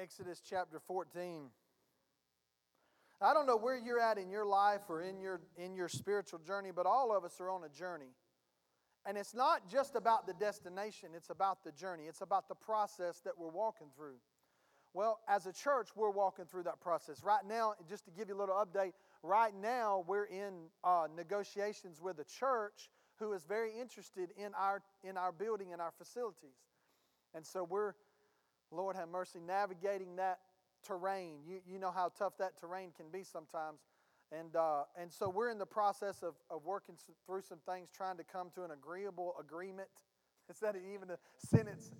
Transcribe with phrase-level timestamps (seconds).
[0.00, 1.50] Exodus chapter 14.
[3.20, 6.40] I don't know where you're at in your life or in your, in your spiritual
[6.40, 8.12] journey, but all of us are on a journey.
[9.06, 12.04] And it's not just about the destination, it's about the journey.
[12.04, 14.16] It's about the process that we're walking through.
[14.94, 17.22] Well, as a church, we're walking through that process.
[17.22, 18.92] Right now, just to give you a little update,
[19.22, 24.82] right now we're in uh, negotiations with a church who is very interested in our,
[25.02, 26.56] in our building and our facilities.
[27.34, 27.94] And so we're,
[28.70, 30.38] Lord have mercy, navigating that
[30.86, 31.38] terrain.
[31.46, 33.80] You, you know how tough that terrain can be sometimes.
[34.32, 38.16] And, uh, and so we're in the process of, of working through some things, trying
[38.16, 39.88] to come to an agreeable agreement.
[40.50, 41.92] Is that even a sentence?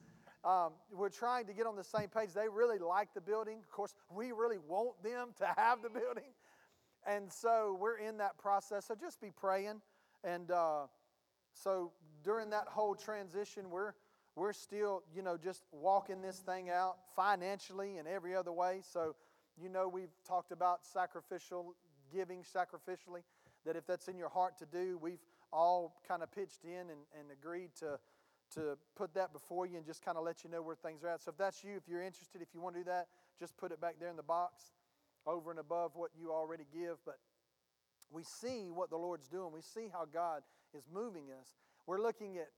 [0.45, 2.31] Um, we're trying to get on the same page.
[2.35, 3.59] They really like the building.
[3.59, 6.33] Of course, we really want them to have the building.
[7.07, 8.87] And so we're in that process.
[8.87, 9.81] So just be praying.
[10.23, 10.87] And uh,
[11.53, 11.93] so
[12.23, 13.93] during that whole transition, we're,
[14.37, 18.81] we're still, you know, just walking this thing out financially and every other way.
[18.83, 19.15] So,
[19.61, 21.75] you know, we've talked about sacrificial
[22.13, 23.23] giving sacrificially,
[23.65, 25.23] that if that's in your heart to do, we've
[25.53, 27.99] all kind of pitched in and, and agreed to,
[28.55, 31.09] to put that before you and just kind of let you know where things are
[31.09, 31.23] at.
[31.23, 33.73] So if that's you, if you're interested, if you want to do that, just put
[33.73, 34.73] it back there in the box
[35.27, 36.99] over and above what you already give.
[37.05, 37.19] But
[38.11, 40.43] we see what the Lord's doing, we see how God
[40.77, 41.55] is moving us.
[41.87, 42.49] We're looking at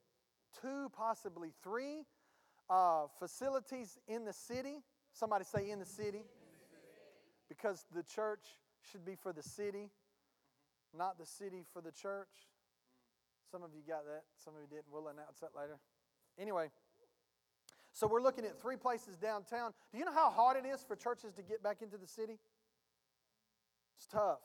[0.60, 2.04] two, possibly three
[2.68, 4.82] uh, facilities in the city.
[5.12, 6.22] Somebody say in the city.
[7.48, 8.44] Because the church
[8.90, 9.90] should be for the city,
[10.96, 12.28] not the city for the church.
[13.50, 14.86] Some of you got that, some of you didn't.
[14.90, 15.78] We'll announce that later.
[16.38, 16.70] Anyway,
[17.92, 19.72] so we're looking at three places downtown.
[19.92, 22.38] Do you know how hard it is for churches to get back into the city?
[23.96, 24.40] It's tough.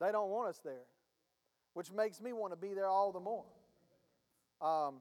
[0.00, 0.86] They don't want us there,
[1.74, 3.44] which makes me want to be there all the more.
[4.60, 4.96] Um,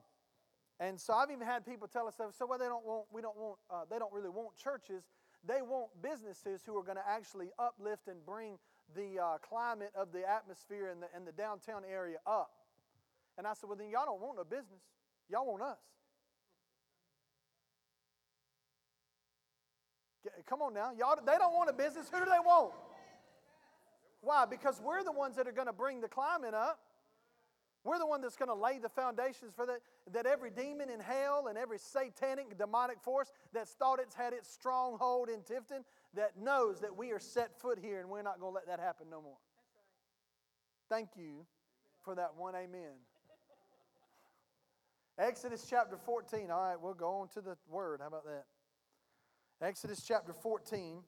[0.80, 3.38] and so I've even had people tell us, so well, they don't want, we don't
[3.38, 5.03] want, uh, they don't really want churches.
[5.48, 8.58] They want businesses who are going to actually uplift and bring
[8.95, 12.52] the uh, climate of the atmosphere and the, and the downtown area up.
[13.38, 14.82] And I said, well, then y'all don't want no business.
[15.30, 15.77] Y'all want us.
[20.48, 20.92] Come on now.
[20.98, 22.08] Y'all, they don't want a business.
[22.11, 22.73] Who do they want?
[24.21, 24.45] Why?
[24.45, 26.80] Because we're the ones that are going to bring the climate up.
[27.85, 29.77] We're the one that's going to lay the foundations for that,
[30.11, 34.51] that every demon in hell and every satanic demonic force that's thought it's had its
[34.51, 35.83] stronghold in Tifton,
[36.15, 38.79] that knows that we are set foot here and we're not going to let that
[38.79, 39.37] happen no more.
[40.89, 40.97] Right.
[40.97, 41.45] Thank you
[42.03, 42.95] for that one amen.
[45.19, 46.49] Exodus chapter 14.
[46.49, 47.99] All right, we'll go on to the word.
[48.02, 48.45] How about that?
[49.61, 51.03] Exodus chapter 14.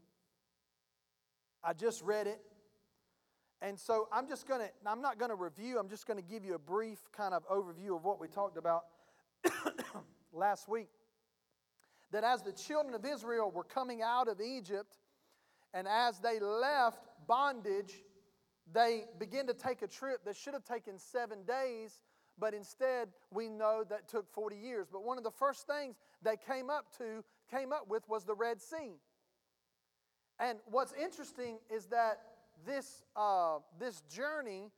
[1.63, 2.39] I just read it.
[3.62, 6.23] And so I'm just going to, I'm not going to review, I'm just going to
[6.23, 8.84] give you a brief kind of overview of what we talked about
[10.34, 10.90] last week.
[12.12, 14.97] That as the children of Israel were coming out of Egypt,
[15.73, 18.03] and as they left bondage,
[18.72, 22.01] they began to take a trip that should have taken seven days,
[22.39, 24.88] but instead we know that took 40 years.
[24.91, 28.35] But one of the first things they came up to, came up with was the
[28.35, 29.00] Red Sea.
[30.39, 32.19] And what's interesting is that
[32.66, 34.72] this, uh, this journey,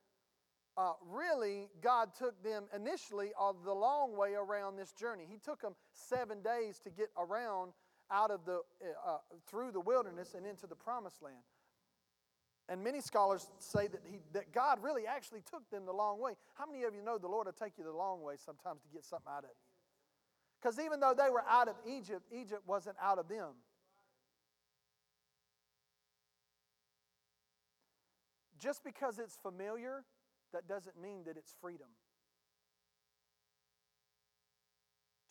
[0.78, 5.25] uh, really, God took them initially of the long way around this journey.
[5.29, 7.73] He took them seven days to get around
[8.12, 8.62] out of the,
[9.06, 9.17] uh,
[9.47, 11.44] through the wilderness and into the promised land.
[12.69, 16.34] And many scholars say that, he, that God really actually took them the long way.
[16.53, 18.88] How many of you know the Lord will take you the long way sometimes to
[18.94, 19.56] get something out of you?
[20.61, 23.53] Because even though they were out of Egypt, Egypt wasn't out of them.
[28.59, 30.03] Just because it's familiar,
[30.53, 31.88] that doesn't mean that it's freedom.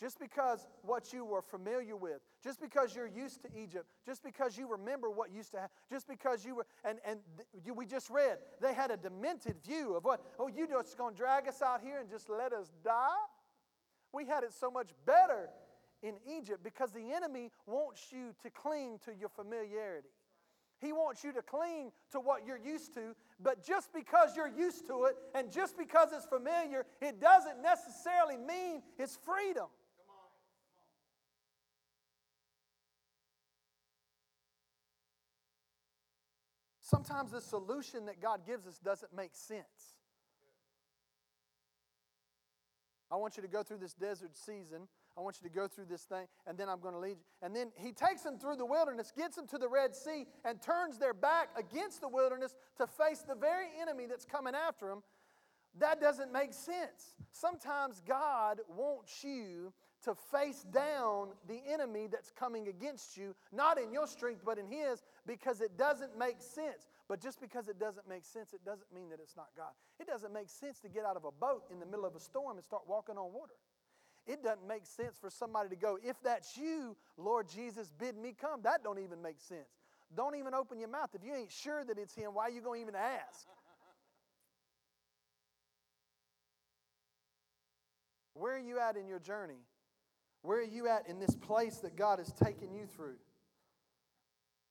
[0.00, 4.56] Just because what you were familiar with, just because you're used to Egypt, just because
[4.56, 7.18] you remember what used to happen, just because you were, and, and
[7.64, 11.14] th- we just read, they had a demented view of what, oh, you just going
[11.14, 13.08] to drag us out here and just let us die?
[14.12, 15.50] We had it so much better
[16.00, 20.08] in Egypt because the enemy wants you to cling to your familiarity.
[20.80, 24.86] He wants you to cling to what you're used to, but just because you're used
[24.86, 29.66] to it and just because it's familiar, it doesn't necessarily mean it's freedom.
[36.80, 39.96] Sometimes the solution that God gives us doesn't make sense.
[43.10, 45.86] I want you to go through this desert season I want you to go through
[45.86, 47.24] this thing, and then I'm going to lead you.
[47.42, 50.62] And then he takes them through the wilderness, gets them to the Red Sea, and
[50.62, 55.02] turns their back against the wilderness to face the very enemy that's coming after them.
[55.80, 57.16] That doesn't make sense.
[57.32, 59.72] Sometimes God wants you
[60.04, 64.66] to face down the enemy that's coming against you, not in your strength, but in
[64.66, 66.86] His, because it doesn't make sense.
[67.08, 69.72] But just because it doesn't make sense, it doesn't mean that it's not God.
[69.98, 72.20] It doesn't make sense to get out of a boat in the middle of a
[72.20, 73.54] storm and start walking on water.
[74.28, 78.34] It doesn't make sense for somebody to go, if that's you, Lord Jesus, bid me
[78.38, 78.60] come.
[78.62, 79.70] That don't even make sense.
[80.14, 81.08] Don't even open your mouth.
[81.14, 83.46] If you ain't sure that it's Him, why are you going to even ask?
[88.34, 89.62] Where are you at in your journey?
[90.42, 93.16] Where are you at in this place that God has taken you through?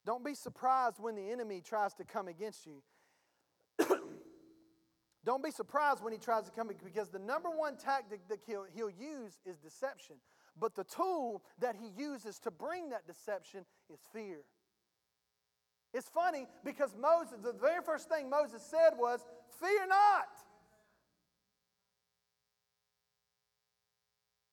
[0.05, 2.81] Don't be surprised when the enemy tries to come against you.
[5.27, 8.65] Don't be surprised when he tries to come because the number one tactic that he'll,
[8.73, 10.15] he'll use is deception.
[10.57, 14.45] But the tool that he uses to bring that deception is fear.
[15.93, 19.25] It's funny because Moses, the very first thing Moses said was,
[19.59, 20.29] Fear not.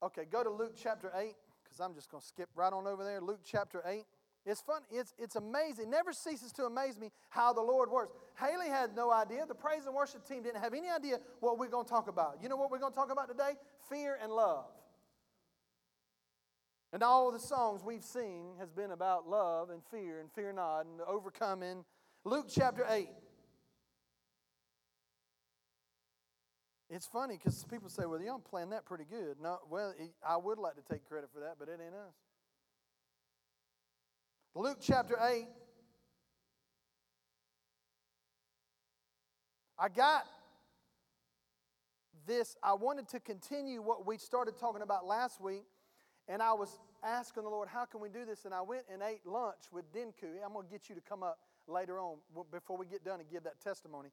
[0.02, 3.04] Okay, go to Luke chapter 8, because I'm just going to skip right on over
[3.04, 3.20] there.
[3.20, 4.02] Luke chapter 8.
[4.46, 4.82] It's fun.
[4.90, 5.86] It's, it's amazing.
[5.86, 8.12] It never ceases to amaze me how the Lord works.
[8.38, 9.46] Haley had no idea.
[9.46, 12.38] The praise and worship team didn't have any idea what we're going to talk about.
[12.42, 13.52] You know what we're going to talk about today?
[13.88, 14.66] Fear and love.
[16.92, 20.82] And all the songs we've seen has been about love and fear and fear not
[20.82, 21.84] and overcoming.
[22.24, 23.08] Luke chapter 8.
[26.90, 29.38] It's funny because people say, well, y'all playing that pretty good.
[29.42, 29.94] No, well,
[30.24, 32.14] I would like to take credit for that, but it ain't us.
[34.56, 35.48] Luke chapter 8.
[39.76, 40.24] I got
[42.24, 42.56] this.
[42.62, 45.64] I wanted to continue what we started talking about last week,
[46.28, 48.44] and I was asking the Lord, how can we do this?
[48.44, 50.38] And I went and ate lunch with Dinku.
[50.44, 52.18] I'm going to get you to come up later on
[52.52, 54.10] before we get done and give that testimony.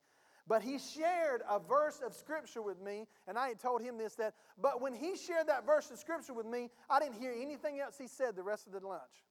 [0.47, 4.15] But he shared a verse of scripture with me, and I had told him this
[4.15, 7.79] that, but when he shared that verse of scripture with me, I didn't hear anything
[7.79, 9.23] else he said the rest of the lunch.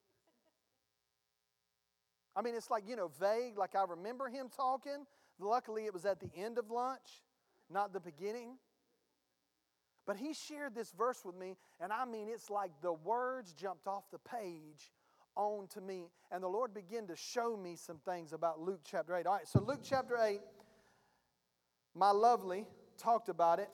[2.40, 5.04] I mean, it's like, you know, vague, like I remember him talking.
[5.38, 7.22] Luckily, it was at the end of lunch,
[7.68, 8.56] not the beginning.
[10.06, 13.86] But he shared this verse with me, and I mean, it's like the words jumped
[13.86, 14.90] off the page
[15.36, 19.26] onto me, and the Lord began to show me some things about Luke chapter 8.
[19.26, 20.40] All right, so Luke chapter 8
[21.94, 22.66] my lovely
[22.96, 23.68] talked about it,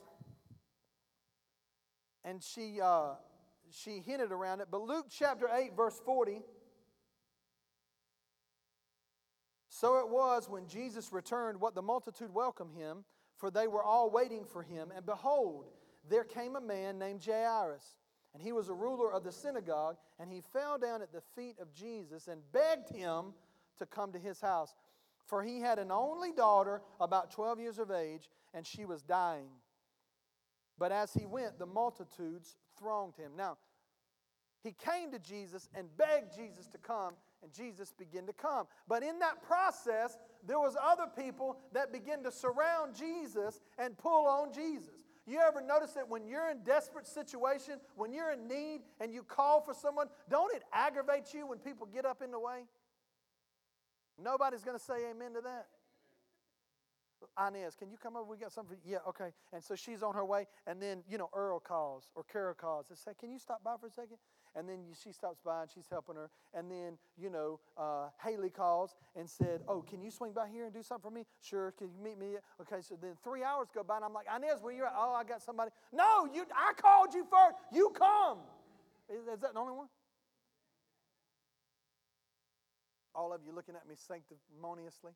[2.25, 3.11] and she, uh,
[3.71, 4.67] she hinted around it.
[4.69, 6.41] But Luke chapter 8, verse 40.
[9.79, 13.03] So it was when Jesus returned, what the multitude welcomed him,
[13.37, 14.91] for they were all waiting for him.
[14.95, 15.65] And behold,
[16.09, 17.83] there came a man named Jairus,
[18.33, 21.59] and he was a ruler of the synagogue, and he fell down at the feet
[21.59, 23.35] of Jesus and begged him
[23.77, 24.73] to come to his house.
[25.27, 29.49] For he had an only daughter, about 12 years of age, and she was dying.
[30.79, 33.33] But as he went, the multitudes thronged him.
[33.37, 33.57] Now,
[34.63, 37.13] he came to Jesus and begged Jesus to come,
[37.43, 38.67] and Jesus began to come.
[38.87, 44.27] But in that process, there was other people that began to surround Jesus and pull
[44.27, 45.05] on Jesus.
[45.25, 49.23] You ever notice that when you're in desperate situation, when you're in need and you
[49.23, 52.63] call for someone, don't it aggravate you when people get up in the way?
[54.21, 55.67] Nobody's going to say amen to that.
[57.37, 58.29] Inez, can you come over?
[58.29, 58.77] We got something.
[58.85, 59.31] Yeah, okay.
[59.51, 62.87] And so she's on her way, and then you know Earl calls or Carol calls
[62.89, 64.17] and say, "Can you stop by for a second?
[64.57, 66.31] And then she stops by and she's helping her.
[66.53, 70.65] And then you know uh, Haley calls and said, "Oh, can you swing by here
[70.65, 71.25] and do something for me?
[71.41, 71.71] Sure.
[71.77, 72.37] Can you meet me?
[72.61, 72.81] Okay.
[72.81, 74.93] So then three hours go by, and I'm like, Inez, where you at?
[74.97, 75.69] Oh, I got somebody.
[75.93, 76.45] No, you.
[76.55, 77.57] I called you first.
[77.71, 78.39] You come.
[79.09, 79.87] Is, is that the only one?
[83.13, 85.11] All of you looking at me sanctimoniously.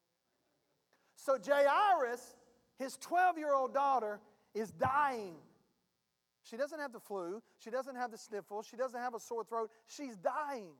[1.15, 2.35] So Jairus,
[2.79, 4.19] his 12 year old daughter,
[4.53, 5.35] is dying.
[6.43, 7.41] She doesn't have the flu.
[7.59, 8.67] She doesn't have the sniffles.
[8.69, 9.69] She doesn't have a sore throat.
[9.87, 10.73] She's dying.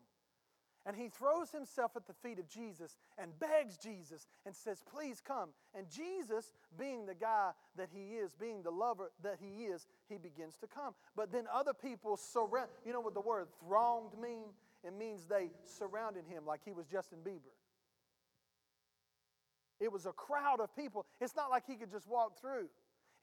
[0.85, 5.21] And he throws himself at the feet of Jesus and begs Jesus and says, Please
[5.21, 5.49] come.
[5.75, 10.17] And Jesus, being the guy that he is, being the lover that he is, he
[10.17, 10.95] begins to come.
[11.15, 12.69] But then other people surround.
[12.83, 14.45] You know what the word thronged mean?
[14.83, 17.53] It means they surrounded him like he was Justin Bieber.
[19.79, 21.05] It was a crowd of people.
[21.19, 22.69] It's not like he could just walk through.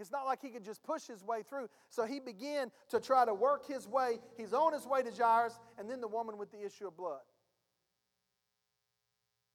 [0.00, 1.68] It's not like he could just push his way through.
[1.90, 4.18] So he began to try to work his way.
[4.36, 7.22] He's on his way to Jairus, and then the woman with the issue of blood.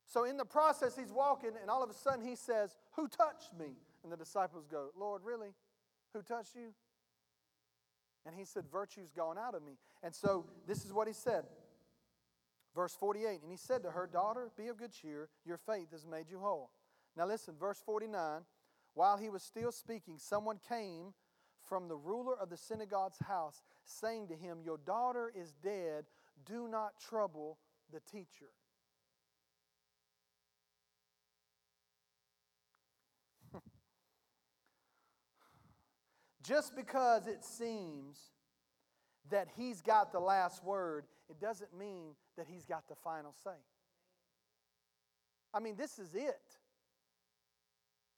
[0.06, 3.52] So in the process, he's walking, and all of a sudden he says, Who touched
[3.58, 3.78] me?
[4.04, 5.54] And the disciples go, Lord, really?
[6.14, 6.74] Who touched you?
[8.26, 9.74] And he said, Virtue's gone out of me.
[10.04, 11.46] And so this is what he said.
[12.76, 15.30] Verse 48 And he said to her, Daughter, be of good cheer.
[15.46, 16.72] Your faith has made you whole.
[17.16, 18.42] Now listen, verse 49
[18.94, 21.14] While he was still speaking, someone came
[21.68, 26.06] from the ruler of the synagogue's house, saying to him, Your daughter is dead.
[26.46, 27.58] Do not trouble
[27.92, 28.50] the teacher.
[36.44, 38.20] Just because it seems
[39.32, 43.56] that he's got the last word, it doesn't mean that he's got the final say.
[45.54, 46.58] I mean, this is it.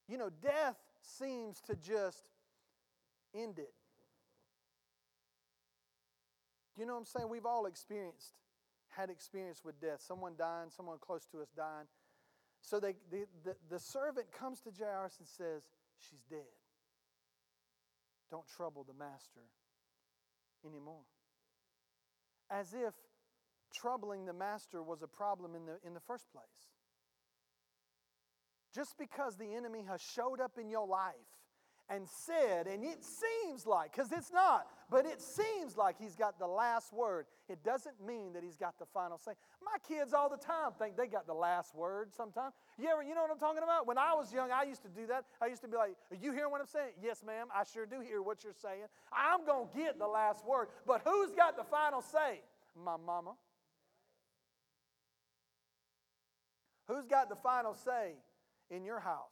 [0.08, 2.24] You know, death seems to just
[3.34, 3.74] end it.
[6.78, 7.30] You know what I'm saying?
[7.30, 8.34] We've all experienced,
[8.90, 10.02] had experience with death.
[10.06, 11.88] Someone dying, someone close to us dying.
[12.62, 15.64] So they, the, the, the servant comes to Jairus and says,
[16.00, 16.40] She's dead.
[18.30, 19.42] Don't trouble the master
[20.66, 21.06] anymore.
[22.50, 22.94] As if
[23.74, 26.75] troubling the master was a problem in the, in the first place.
[28.76, 31.16] Just because the enemy has showed up in your life
[31.88, 36.40] and said, and it seems like, because it's not, but it seems like he's got
[36.40, 37.26] the last word.
[37.48, 39.32] It doesn't mean that he's got the final say.
[39.64, 42.54] My kids all the time think they got the last word sometimes.
[42.78, 43.88] You ever, you know what I'm talking about?
[43.88, 45.24] When I was young, I used to do that.
[45.42, 46.94] I used to be like, Are you hearing what I'm saying?
[47.02, 48.88] Yes, ma'am, I sure do hear what you're saying.
[49.14, 50.68] I'm going to get the last word.
[50.86, 52.42] But who's got the final say?
[52.84, 53.36] My mama.
[56.88, 58.16] Who's got the final say
[58.70, 59.32] in your house?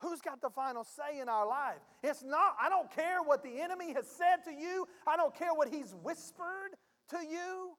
[0.00, 1.80] Who's got the final say in our life?
[2.02, 5.54] It's not, I don't care what the enemy has said to you, I don't care
[5.54, 6.74] what he's whispered
[7.10, 7.76] to you.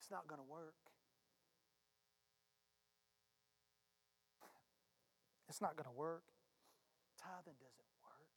[0.00, 0.74] It's not going to work.
[5.48, 6.24] It's not going to work.
[7.22, 8.30] Tithing doesn't work.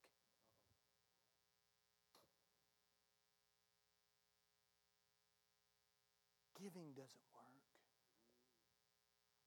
[6.62, 7.33] Giving doesn't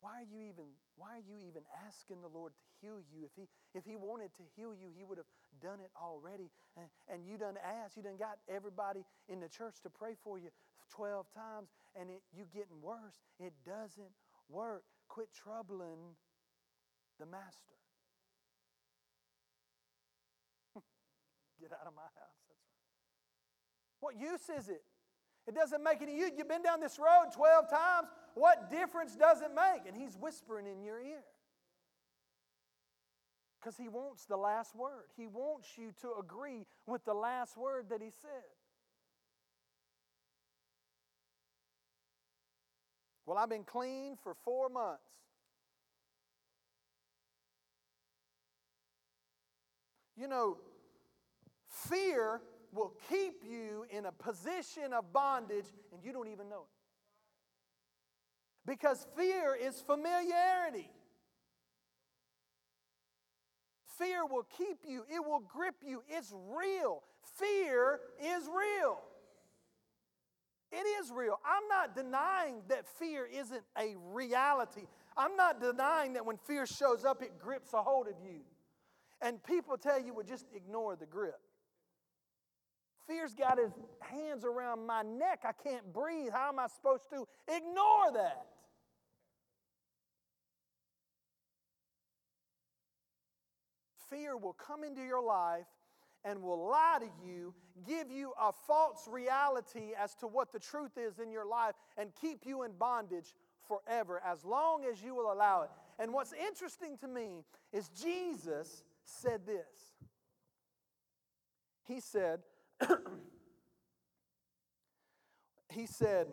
[0.07, 3.27] why are you even why are you even asking the Lord to heal you?
[3.27, 5.27] If he if he wanted to heal you, he would have
[5.61, 6.47] done it already.
[6.79, 10.39] And, and you done asked, you done got everybody in the church to pray for
[10.39, 10.51] you
[10.95, 13.19] 12 times, and it, you getting worse.
[13.41, 14.15] It doesn't
[14.49, 14.85] work.
[15.09, 16.15] Quit troubling
[17.19, 17.75] the master.
[21.61, 22.39] Get out of my house.
[22.47, 22.79] That's right.
[23.99, 24.85] What use is it?
[25.49, 26.31] It doesn't make any use.
[26.39, 28.09] You've been down this road 12 times.
[28.37, 29.88] What difference does it make?
[29.88, 31.25] And he's whispering in your ear.
[33.59, 35.07] Because he wants the last word.
[35.16, 38.45] He wants you to agree with the last word that he said.
[43.25, 45.00] Well, I've been clean for four months.
[50.14, 50.59] You know,
[51.69, 56.75] fear will keep you in a position of bondage and you don't even know it.
[58.67, 60.91] Because fear is familiarity.
[63.99, 66.03] Fear will keep you, it will grip you.
[66.09, 67.03] It's real.
[67.39, 68.99] Fear is real.
[70.73, 71.39] It is real.
[71.45, 74.87] I'm not denying that fear isn't a reality.
[75.17, 78.41] I'm not denying that when fear shows up, it grips a hold of you.
[79.23, 81.39] And people tell you, well, just ignore the grip.
[83.07, 83.71] Fear's got his
[84.01, 85.45] hands around my neck.
[85.45, 86.33] I can't breathe.
[86.33, 88.47] How am I supposed to ignore that?
[94.11, 95.67] Fear will come into your life
[96.25, 97.55] and will lie to you,
[97.87, 102.11] give you a false reality as to what the truth is in your life, and
[102.21, 103.35] keep you in bondage
[103.69, 105.71] forever as long as you will allow it.
[105.99, 109.95] And what's interesting to me is Jesus said this.
[111.85, 112.41] He said,
[115.73, 116.27] he said,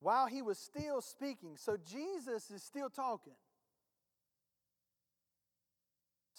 [0.00, 3.34] while he was still speaking, so Jesus is still talking.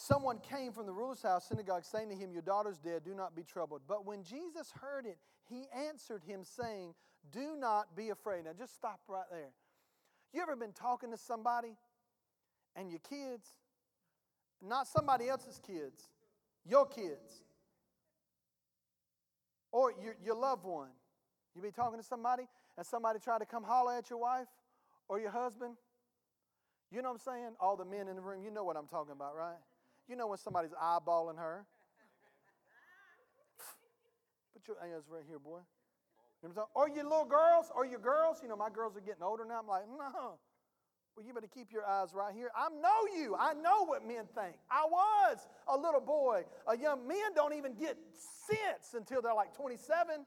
[0.05, 3.37] Someone came from the ruler's house, synagogue, saying to him, Your daughter's dead, do not
[3.37, 3.83] be troubled.
[3.87, 5.17] But when Jesus heard it,
[5.47, 6.93] he answered him, saying,
[7.31, 8.43] Do not be afraid.
[8.43, 9.53] Now just stop right there.
[10.33, 11.77] You ever been talking to somebody
[12.75, 13.47] and your kids,
[14.61, 16.09] not somebody else's kids,
[16.65, 17.41] your kids,
[19.71, 20.89] or your, your loved one.
[21.55, 22.43] You be talking to somebody
[22.77, 24.49] and somebody try to come holler at your wife
[25.07, 25.77] or your husband.
[26.91, 27.49] You know what I'm saying?
[27.61, 29.55] All the men in the room, you know what I'm talking about, right?
[30.07, 31.65] You know when somebody's eyeballing her.
[34.53, 35.59] Put your hands right here, boy.
[36.41, 38.39] You know or your little girls, or your girls.
[38.43, 39.59] You know, my girls are getting older now.
[39.59, 40.39] I'm like, no.
[41.15, 42.49] Well, you better keep your eyes right here.
[42.55, 43.35] I know you.
[43.39, 44.55] I know what men think.
[44.69, 46.43] I was a little boy.
[46.67, 47.97] A young men don't even get
[48.49, 50.25] sense until they're like 27.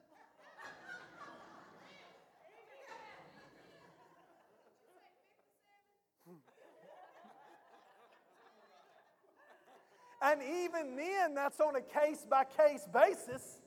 [10.27, 13.61] And even then, that's on a case by case basis.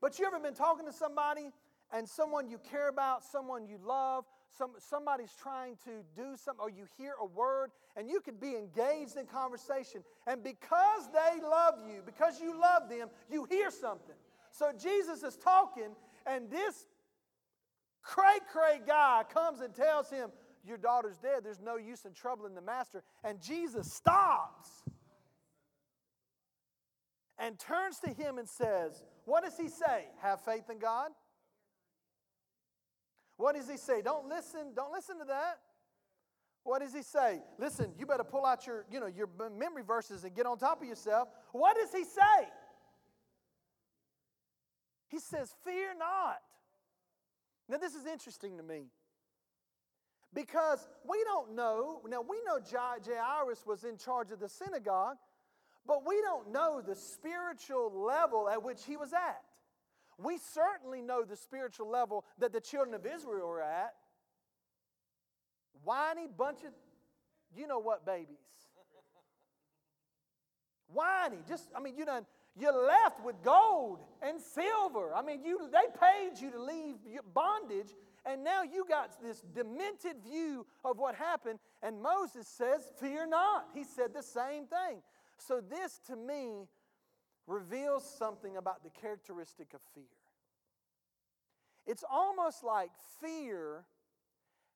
[0.00, 1.50] But you ever been talking to somebody
[1.92, 4.24] and someone you care about, someone you love,
[4.56, 8.54] some, somebody's trying to do something, or you hear a word, and you could be
[8.54, 10.04] engaged in conversation.
[10.28, 14.14] And because they love you, because you love them, you hear something.
[14.52, 15.90] So Jesus is talking,
[16.24, 16.86] and this
[18.00, 20.30] cray cray guy comes and tells him,
[20.66, 21.44] Your daughter's dead.
[21.44, 23.02] There's no use in troubling the master.
[23.22, 24.82] And Jesus stops
[27.38, 30.06] and turns to him and says, What does he say?
[30.22, 31.10] Have faith in God?
[33.36, 34.02] What does he say?
[34.02, 35.58] Don't listen, don't listen to that.
[36.64, 37.42] What does he say?
[37.58, 40.82] Listen, you better pull out your, you know, your memory verses and get on top
[40.82, 41.28] of yourself.
[41.52, 42.48] What does he say?
[45.08, 46.40] He says, Fear not.
[47.68, 48.86] Now, this is interesting to me
[50.36, 52.02] because we don't know.
[52.06, 55.16] Now, we know Jairus was in charge of the synagogue,
[55.86, 59.40] but we don't know the spiritual level at which he was at.
[60.18, 63.94] We certainly know the spiritual level that the children of Israel were at.
[65.84, 66.72] Whiny bunch of,
[67.56, 68.36] you know what, babies.
[70.88, 72.26] Whiny, just, I mean, you done,
[72.58, 75.14] you left with gold and silver.
[75.14, 76.96] I mean, you, they paid you to leave
[77.32, 77.88] bondage,
[78.26, 81.60] and now you got this demented view of what happened.
[81.82, 83.68] And Moses says, Fear not.
[83.72, 85.02] He said the same thing.
[85.38, 86.66] So, this to me
[87.46, 90.04] reveals something about the characteristic of fear.
[91.86, 92.90] It's almost like
[93.20, 93.84] fear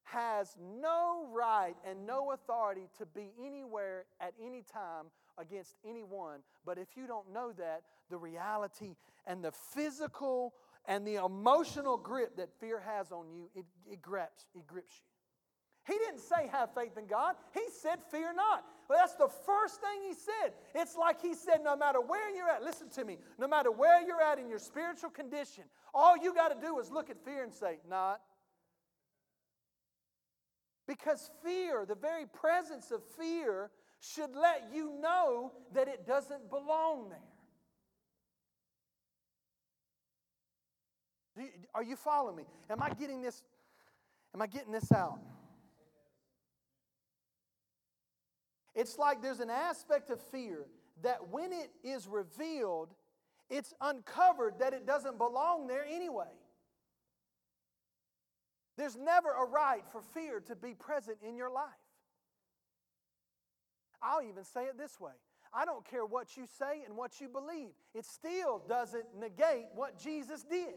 [0.05, 5.07] has no right and no authority to be anywhere at any time
[5.39, 6.41] against anyone.
[6.65, 10.55] But if you don't know that, the reality and the physical
[10.87, 15.93] and the emotional grip that fear has on you, it, it, grips, it grips you.
[15.93, 17.35] He didn't say have faith in God.
[17.53, 18.65] He said fear not.
[18.89, 20.53] Well, that's the first thing he said.
[20.75, 24.05] It's like he said, no matter where you're at, listen to me, no matter where
[24.07, 27.43] you're at in your spiritual condition, all you got to do is look at fear
[27.43, 28.21] and say, not.
[30.87, 37.11] Because fear, the very presence of fear, should let you know that it doesn't belong
[37.11, 37.19] there.
[41.75, 42.45] Are you following me?
[42.69, 43.43] Am I getting this?
[44.35, 45.19] Am I getting this out?
[48.75, 50.67] It's like there's an aspect of fear
[51.03, 52.89] that when it is revealed,
[53.49, 56.33] it's uncovered that it doesn't belong there anyway.
[58.77, 61.65] There's never a right for fear to be present in your life.
[64.03, 65.13] I'll even say it this way
[65.53, 69.99] I don't care what you say and what you believe, it still doesn't negate what
[69.99, 70.75] Jesus did.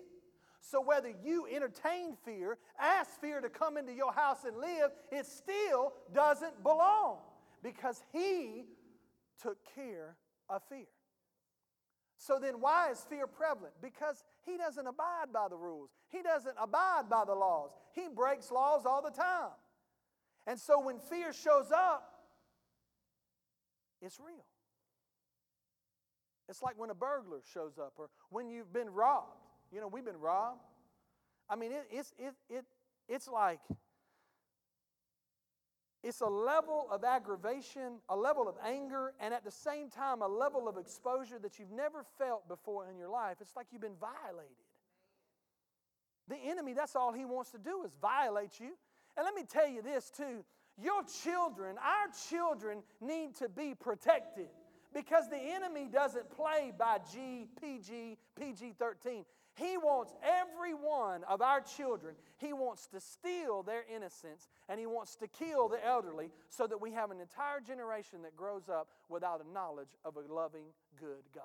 [0.66, 5.26] So, whether you entertain fear, ask fear to come into your house and live, it
[5.26, 7.18] still doesn't belong
[7.62, 8.64] because he
[9.42, 10.16] took care
[10.50, 10.88] of fear.
[12.18, 13.74] So then, why is fear prevalent?
[13.82, 17.72] Because he doesn't abide by the rules, he doesn't abide by the laws.
[17.92, 19.52] He breaks laws all the time.
[20.48, 22.10] And so, when fear shows up,
[24.02, 24.46] it's real.
[26.48, 29.43] It's like when a burglar shows up or when you've been robbed.
[29.74, 30.62] You know, we've been robbed.
[31.50, 32.66] I mean, it, it's, it, it,
[33.10, 33.60] it's like
[36.04, 40.28] it's a level of aggravation, a level of anger, and at the same time, a
[40.28, 43.38] level of exposure that you've never felt before in your life.
[43.42, 44.52] It's like you've been violated.
[46.28, 48.74] The enemy, that's all he wants to do is violate you.
[49.18, 50.44] And let me tell you this too
[50.82, 54.48] your children, our children, need to be protected
[54.94, 59.24] because the enemy doesn't play by G, PG, PG 13.
[59.56, 64.88] He wants every one of our children, He wants to steal their innocence and He
[64.88, 68.88] wants to kill the elderly so that we have an entire generation that grows up
[69.10, 70.66] without a knowledge of a loving,
[71.00, 71.44] good God.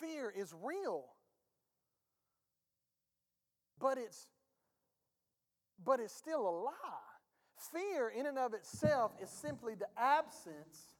[0.00, 1.04] Fear is real,
[3.80, 4.26] but it's
[5.82, 6.72] but it's still a lie.
[7.72, 10.93] Fear, in and of itself, is simply the absence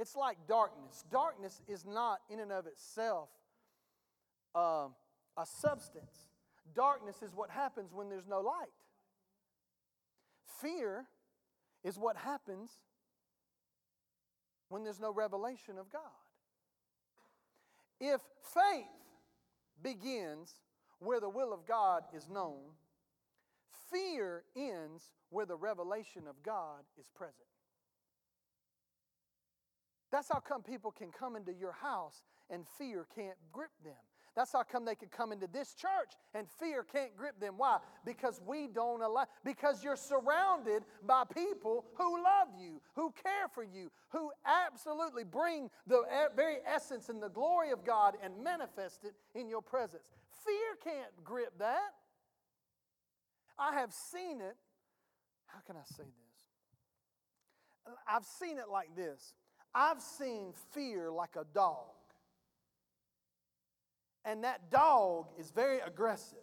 [0.00, 1.04] it's like darkness.
[1.12, 3.28] Darkness is not, in and of itself,
[4.54, 4.88] uh,
[5.36, 6.30] a substance.
[6.74, 8.68] Darkness is what happens when there's no light.
[10.62, 11.04] Fear
[11.84, 12.70] is what happens
[14.70, 16.00] when there's no revelation of God.
[18.00, 18.22] If
[18.54, 18.86] faith
[19.82, 20.54] begins
[20.98, 22.60] where the will of God is known,
[23.90, 27.49] fear ends where the revelation of God is present.
[30.10, 33.94] That's how come people can come into your house and fear can't grip them.
[34.36, 37.54] That's how come they can come into this church and fear can't grip them.
[37.56, 37.78] Why?
[38.04, 43.64] Because we don't allow, because you're surrounded by people who love you, who care for
[43.64, 46.02] you, who absolutely bring the
[46.36, 50.04] very essence and the glory of God and manifest it in your presence.
[50.44, 51.94] Fear can't grip that.
[53.58, 54.56] I have seen it.
[55.46, 56.30] How can I say this?
[58.08, 59.34] I've seen it like this
[59.74, 61.90] I've seen fear like a dog
[64.24, 66.38] and that dog is very aggressive.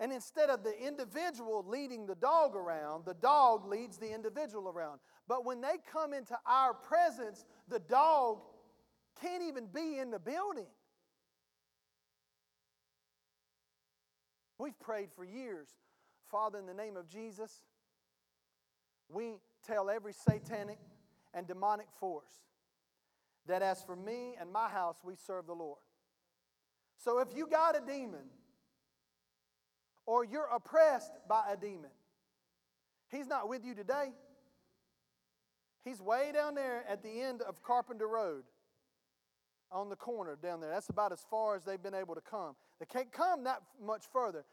[0.00, 4.98] And instead of the individual leading the dog around, the dog leads the individual around.
[5.28, 8.40] But when they come into our presence, the dog
[9.20, 10.66] can't even be in the building.
[14.58, 15.68] We've prayed for years.
[16.28, 17.62] Father, in the name of Jesus,
[19.08, 20.78] we tell every satanic
[21.34, 22.44] and demonic force
[23.46, 25.78] that as for me and my house, we serve the Lord.
[26.96, 28.24] So if you got a demon
[30.06, 31.90] or you're oppressed by a demon,
[33.10, 34.12] he's not with you today.
[35.84, 38.44] He's way down there at the end of Carpenter Road
[39.70, 40.70] on the corner down there.
[40.70, 42.54] That's about as far as they've been able to come.
[42.80, 44.44] They can't come that much further.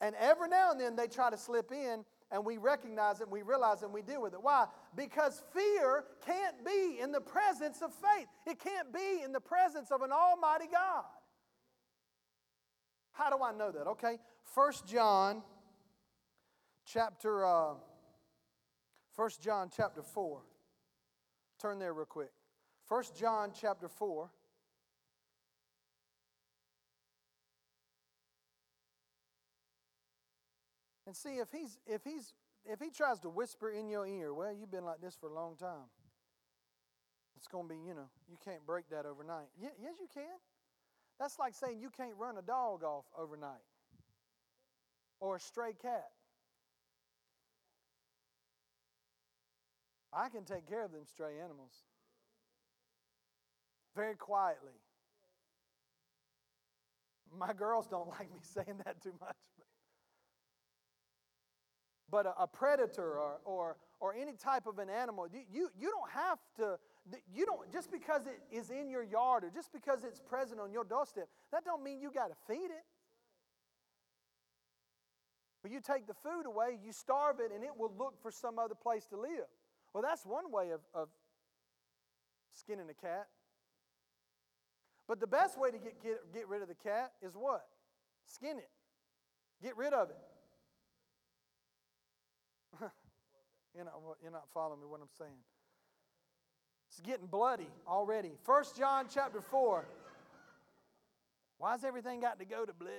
[0.00, 3.32] And every now and then they try to slip in, and we recognize it, and
[3.32, 4.42] we realize it, and we deal with it.
[4.42, 4.66] Why?
[4.96, 9.90] Because fear can't be in the presence of faith, it can't be in the presence
[9.90, 11.04] of an almighty God.
[13.12, 13.86] How do I know that?
[13.86, 15.42] Okay, First John
[16.84, 17.74] chapter uh,
[19.16, 20.40] 1 John chapter 4.
[21.60, 22.30] Turn there real quick.
[22.88, 24.28] First John chapter 4.
[31.06, 32.32] And see if he's if he's
[32.64, 35.34] if he tries to whisper in your ear, well, you've been like this for a
[35.34, 35.90] long time.
[37.36, 39.48] It's going to be, you know, you can't break that overnight.
[39.60, 40.24] yes, you can.
[41.18, 43.62] That's like saying you can't run a dog off overnight
[45.20, 46.08] or a stray cat.
[50.12, 51.72] I can take care of them stray animals
[53.94, 54.72] very quietly.
[57.36, 59.36] My girls don't like me saying that too much.
[62.14, 65.90] But a, a predator or, or, or any type of an animal, you, you, you
[65.90, 66.78] don't have to
[67.34, 70.70] you don't just because it is in your yard or just because it's present on
[70.70, 72.84] your doorstep, that don't mean you got to feed it.
[75.60, 78.60] But you take the food away, you starve it, and it will look for some
[78.60, 79.48] other place to live.
[79.92, 81.08] Well, that's one way of, of
[82.52, 83.26] skinning a cat.
[85.08, 87.64] But the best way to get, get, get rid of the cat is what?
[88.24, 88.70] Skin it.
[89.60, 90.16] Get rid of it.
[93.74, 95.42] You're, not, you're not following me what I'm saying.
[96.88, 98.32] It's getting bloody already.
[98.44, 99.84] First John chapter 4.
[101.58, 102.90] Why's everything got to go to blood?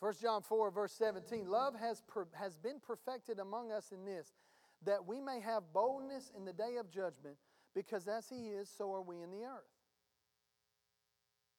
[0.00, 1.48] First John 4, verse 17.
[1.48, 4.34] Love has, per, has been perfected among us in this,
[4.84, 7.36] that we may have boldness in the day of judgment,
[7.74, 9.64] because as he is, so are we in the earth.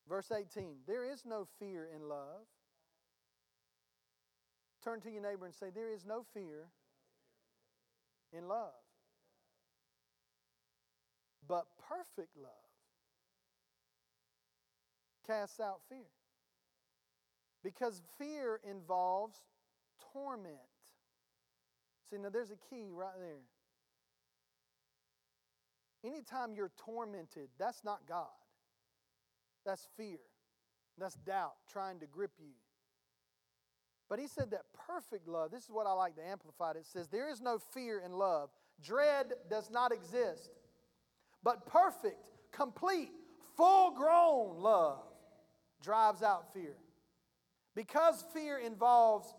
[0.07, 0.75] Verse 18.
[0.87, 2.45] There is no fear in love
[4.83, 6.69] Turn to your neighbor and say, There is no fear
[8.31, 8.73] in love,
[11.47, 12.51] but perfect love
[15.25, 16.07] casts out fear.
[17.63, 19.41] Because fear involves
[20.13, 20.55] torment.
[22.09, 23.43] See, now there's a key right there.
[26.09, 28.27] Anytime you're tormented, that's not God.
[29.65, 30.19] That's fear.
[30.97, 32.53] That's doubt trying to grip you.
[34.09, 36.77] But he said that perfect love, this is what I like to amplify it.
[36.77, 38.49] It says, There is no fear in love.
[38.81, 40.51] Dread does not exist.
[41.43, 42.17] But perfect,
[42.51, 43.11] complete,
[43.55, 45.03] full grown love
[45.81, 46.75] drives out fear.
[47.75, 49.33] Because fear involves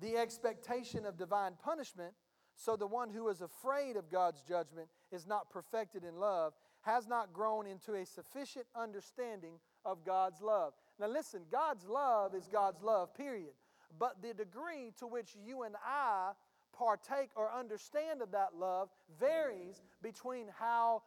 [0.00, 2.14] the expectation of divine punishment,
[2.56, 7.08] so the one who is afraid of God's judgment is not perfected in love, has
[7.08, 10.72] not grown into a sufficient understanding of God's love.
[11.00, 13.52] Now, listen, God's love is God's love, period
[13.98, 16.32] but the degree to which you and I
[16.76, 18.88] partake or understand of that love
[19.20, 21.02] varies between how,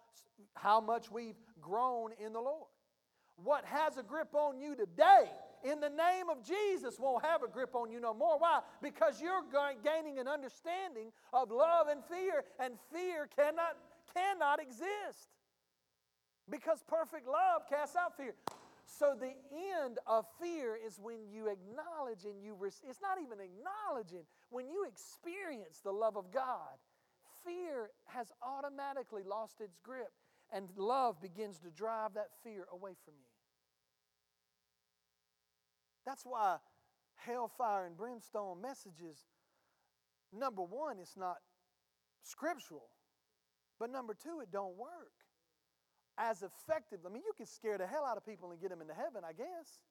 [0.55, 2.67] how much we've grown in the Lord.
[3.43, 5.29] What has a grip on you today,
[5.63, 8.39] in the name of Jesus, won't have a grip on you no more.
[8.39, 8.61] Why?
[8.81, 9.43] Because you're
[9.83, 13.77] gaining an understanding of love and fear, and fear cannot,
[14.15, 15.29] cannot exist.
[16.49, 18.33] Because perfect love casts out fear.
[18.87, 19.33] So the
[19.83, 24.85] end of fear is when you acknowledge and you, it's not even acknowledging, when you
[24.87, 26.79] experience the love of God,
[27.45, 30.13] fear has automatically lost its grip,
[30.53, 33.29] and love begins to drive that fear away from you.
[36.05, 36.55] That's why
[37.17, 39.27] hellfire and brimstone messages,
[40.31, 41.37] number one, it's not
[42.23, 42.87] scriptural.
[43.79, 45.11] But number two, it don't work
[46.17, 46.99] as effective.
[47.05, 49.21] I mean, you can scare the hell out of people and get them into heaven,
[49.27, 49.81] I guess.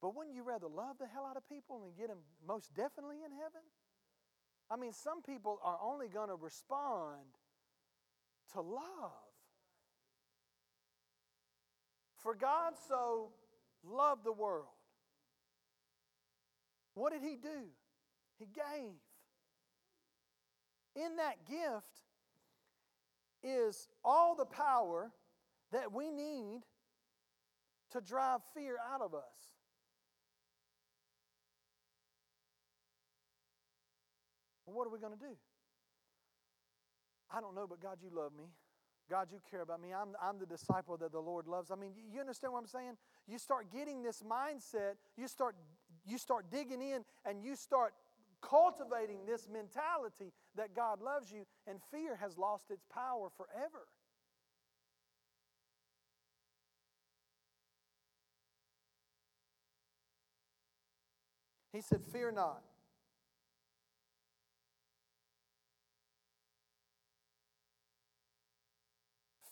[0.00, 3.16] But wouldn't you rather love the hell out of people and get them most definitely
[3.24, 3.62] in heaven?
[4.70, 7.26] I mean, some people are only going to respond
[8.52, 9.12] to love.
[12.18, 13.30] For God so
[13.84, 14.66] loved the world.
[16.94, 17.68] What did He do?
[18.38, 18.94] He gave.
[20.96, 22.05] In that gift
[23.42, 25.12] is all the power
[25.72, 26.60] that we need
[27.92, 29.22] to drive fear out of us.
[34.76, 35.34] what are we going to do?
[37.30, 38.44] I don't know, but God, you love me.
[39.08, 39.88] God, you care about me.
[39.94, 41.70] I'm, I'm the disciple that the Lord loves.
[41.70, 42.96] I mean, you understand what I'm saying?
[43.26, 45.54] You start getting this mindset, you start,
[46.04, 47.94] you start digging in, and you start
[48.42, 53.86] cultivating this mentality that God loves you, and fear has lost its power forever.
[61.72, 62.62] He said, Fear not.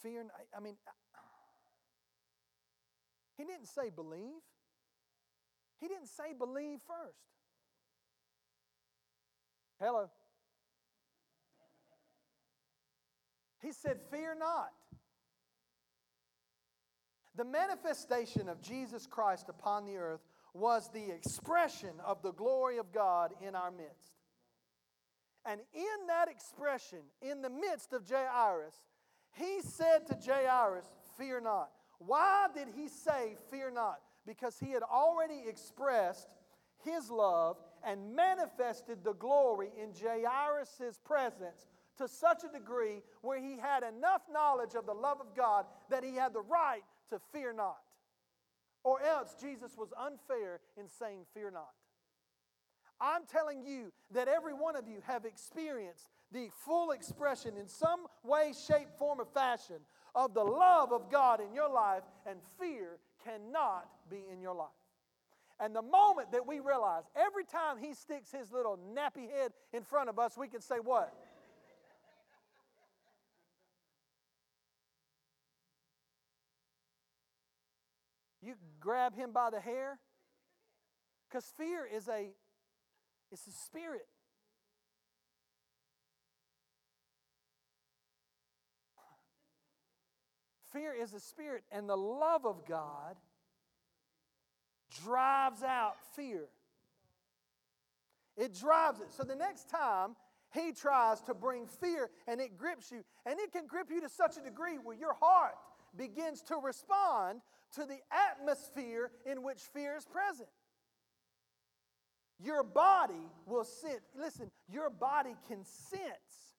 [0.03, 0.77] Fear, I mean,
[3.37, 4.43] he didn't say believe.
[5.81, 7.19] He didn't say believe first.
[9.81, 10.09] Hello.
[13.65, 14.73] He said, Fear not.
[17.35, 20.21] The manifestation of Jesus Christ upon the earth
[20.53, 24.13] was the expression of the glory of God in our midst.
[25.47, 28.75] And in that expression, in the midst of Jairus,
[29.33, 30.85] he said to Jairus,
[31.17, 31.71] Fear not.
[31.99, 34.01] Why did he say, Fear not?
[34.27, 36.29] Because he had already expressed
[36.85, 41.67] his love and manifested the glory in Jairus' presence
[41.99, 46.05] to such a degree where he had enough knowledge of the love of God that
[46.05, 47.79] he had the right to fear not.
[48.83, 51.73] Or else Jesus was unfair in saying, Fear not.
[53.01, 58.07] I'm telling you that every one of you have experienced the full expression in some
[58.23, 59.77] way, shape, form, or fashion
[60.15, 64.69] of the love of God in your life, and fear cannot be in your life.
[65.61, 69.83] And the moment that we realize every time he sticks his little nappy head in
[69.83, 71.15] front of us, we can say, What?
[78.45, 79.99] You grab him by the hair
[81.29, 82.29] because fear is a
[83.33, 84.07] it's a spirit
[90.73, 93.17] fear is a spirit and the love of god
[95.03, 96.49] drives out fear.
[98.37, 99.13] It drives it.
[99.13, 100.17] So the next time
[100.53, 104.09] he tries to bring fear and it grips you, and it can grip you to
[104.09, 105.55] such a degree where your heart
[105.97, 107.41] begins to respond
[107.75, 110.49] to the atmosphere in which fear is present.
[112.43, 116.57] Your body will sense, listen, your body can sense,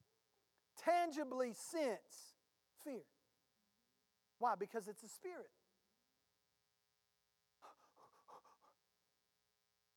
[0.83, 2.35] tangibly sense
[2.83, 3.03] fear.
[4.39, 4.53] Why?
[4.57, 5.49] Because it's a spirit.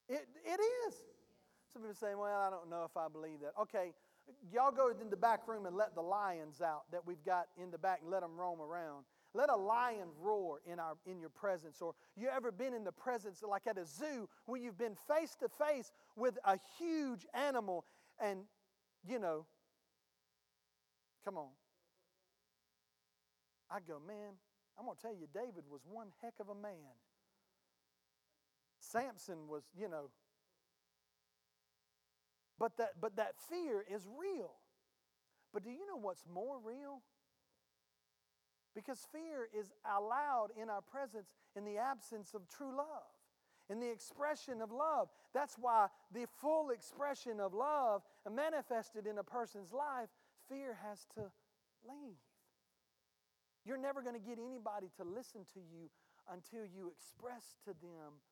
[0.09, 0.95] It, it is.
[1.73, 3.53] Some people say, well, I don't know if I believe that.
[3.61, 3.93] Okay,
[4.51, 7.71] y'all go in the back room and let the lions out that we've got in
[7.71, 9.05] the back and let them roam around.
[9.39, 11.81] Let a lion roar in, our, in your presence.
[11.81, 15.37] Or you ever been in the presence, like at a zoo, where you've been face
[15.37, 17.85] to face with a huge animal
[18.21, 18.41] and,
[19.09, 19.47] you know,
[21.25, 21.51] come on.
[23.71, 24.33] I go, man,
[24.77, 26.99] I'm going to tell you, David was one heck of a man.
[28.81, 30.11] Samson was, you know.
[32.59, 34.51] But that, but that fear is real.
[35.55, 37.03] But do you know what's more real?
[38.79, 43.11] Because fear is allowed in our presence in the absence of true love,
[43.67, 45.09] in the expression of love.
[45.35, 50.07] That's why the full expression of love manifested in a person's life,
[50.49, 51.27] fear has to
[51.83, 52.23] leave.
[53.67, 55.91] You're never going to get anybody to listen to you
[56.31, 58.23] until you express to them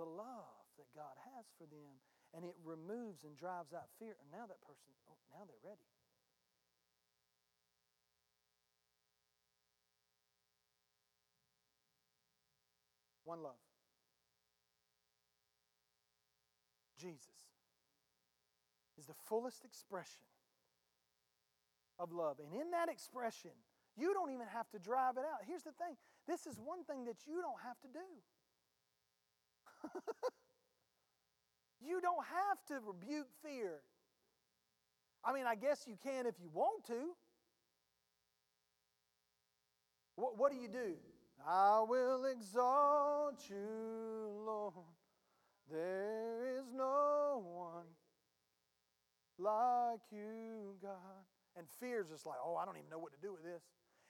[0.00, 1.92] the love that God has for them,
[2.32, 4.16] and it removes and drives out fear.
[4.16, 5.84] And now that person, oh, now they're ready.
[13.24, 13.60] One love.
[16.98, 17.40] Jesus
[18.98, 20.24] is the fullest expression
[21.98, 22.38] of love.
[22.38, 23.52] And in that expression,
[23.96, 25.40] you don't even have to drive it out.
[25.46, 27.98] Here's the thing this is one thing that you don't have to do.
[31.80, 33.80] you don't have to rebuke fear.
[35.24, 37.14] I mean, I guess you can if you want to.
[40.16, 40.94] What, what do you do?
[41.46, 44.74] I will exalt you, Lord.
[45.70, 47.86] There is no one
[49.38, 51.24] like you, God.
[51.56, 53.62] And fear's just like, oh, I don't even know what to do with this.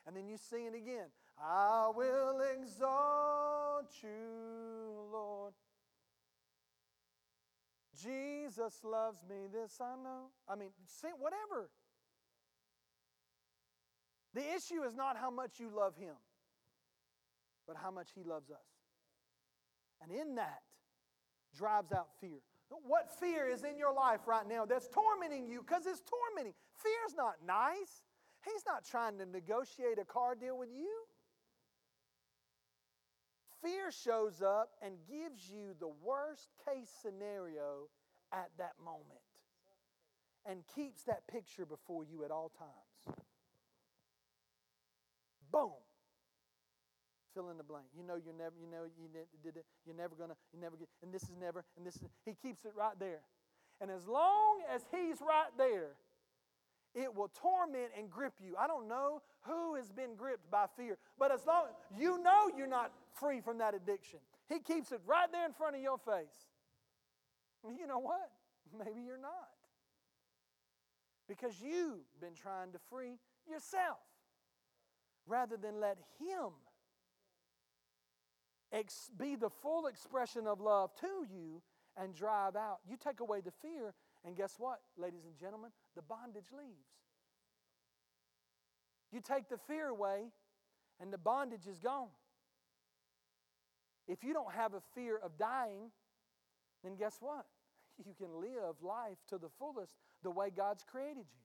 [0.06, 1.08] And then you sing it again.
[1.42, 5.52] I will exalt you, Lord.
[8.02, 10.30] Jesus loves me, this I know.
[10.48, 11.70] I mean, sing whatever.
[14.34, 16.14] The issue is not how much you love Him,
[17.70, 18.66] but how much He loves us.
[20.02, 20.62] And in that
[21.56, 22.40] drives out fear.
[22.84, 25.62] What fear is in your life right now that's tormenting you?
[25.62, 26.54] Because it's tormenting.
[26.82, 28.02] Fear's not nice.
[28.44, 30.90] He's not trying to negotiate a car deal with you.
[33.62, 37.88] Fear shows up and gives you the worst case scenario
[38.32, 39.06] at that moment
[40.44, 43.18] and keeps that picture before you at all times.
[45.52, 45.72] Boom.
[47.34, 47.86] Fill in the blank.
[47.96, 49.08] You know you're never, you know you
[49.42, 49.64] did it.
[49.86, 52.08] You're never gonna, you never get, and this is never, and this is.
[52.24, 53.20] He keeps it right there,
[53.80, 55.94] and as long as he's right there,
[56.94, 58.56] it will torment and grip you.
[58.58, 61.66] I don't know who has been gripped by fear, but as long
[61.96, 65.76] you know you're not free from that addiction, he keeps it right there in front
[65.76, 66.50] of your face.
[67.64, 68.30] You know what?
[68.78, 69.50] Maybe you're not.
[71.28, 73.98] Because you've been trying to free yourself
[75.26, 76.50] rather than let Him
[78.72, 81.62] ex- be the full expression of love to you
[81.96, 82.78] and drive out.
[82.88, 85.70] You take away the fear, and guess what, ladies and gentlemen?
[85.96, 86.88] The bondage leaves.
[89.12, 90.30] You take the fear away,
[91.00, 92.08] and the bondage is gone.
[94.06, 95.90] If you don't have a fear of dying,
[96.82, 97.46] then guess what?
[98.06, 101.40] You can live life to the fullest the way God's created you.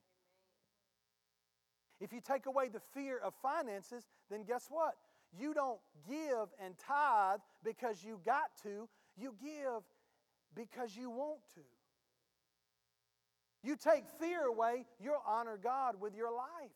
[1.99, 4.93] If you take away the fear of finances, then guess what?
[5.39, 9.83] You don't give and tithe because you got to, you give
[10.55, 11.61] because you want to.
[13.63, 16.71] You take fear away, you'll honor God with your life.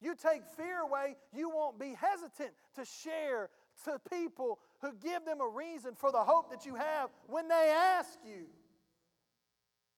[0.00, 3.50] You take fear away, you won't be hesitant to share
[3.84, 7.72] to people who give them a reason for the hope that you have when they
[7.74, 8.46] ask you.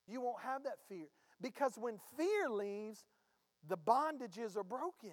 [0.07, 1.07] You won't have that fear.
[1.41, 3.05] Because when fear leaves,
[3.69, 5.13] the bondages are broken.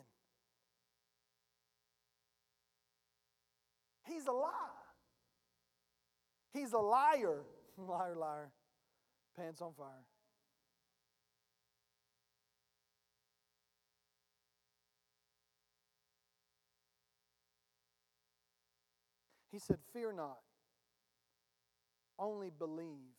[4.05, 4.51] He's a lie.
[6.53, 7.43] He's a liar.
[7.77, 8.51] Liar, liar.
[9.35, 10.05] Pants on fire.
[19.55, 20.39] He said, Fear not,
[22.19, 23.15] only believe.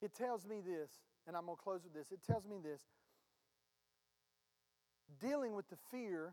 [0.00, 0.90] It tells me this,
[1.26, 2.10] and I'm going to close with this.
[2.10, 2.80] It tells me this.
[5.20, 6.32] Dealing with the fear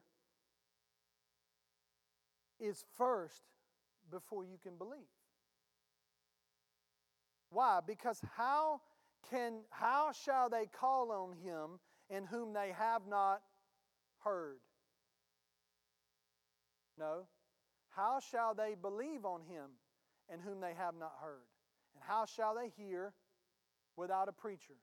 [2.59, 3.41] is first
[4.11, 4.99] before you can believe.
[7.49, 7.79] Why?
[7.85, 8.81] Because how
[9.29, 13.41] can how shall they call on him in whom they have not
[14.23, 14.59] heard?
[16.97, 17.27] No.
[17.89, 19.71] How shall they believe on him
[20.31, 21.47] in whom they have not heard?
[21.95, 23.13] And how shall they hear
[23.97, 24.75] without a preacher?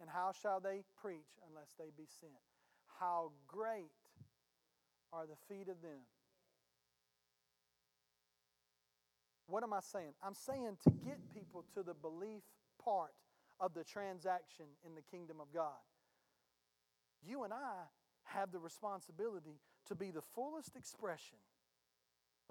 [0.00, 2.32] And how shall they preach unless they be sent?
[3.00, 3.90] How great
[5.12, 6.00] are the feet of them
[9.48, 10.12] What am I saying?
[10.22, 12.42] I'm saying to get people to the belief
[12.82, 13.12] part
[13.58, 15.80] of the transaction in the kingdom of God.
[17.26, 17.88] You and I
[18.24, 21.38] have the responsibility to be the fullest expression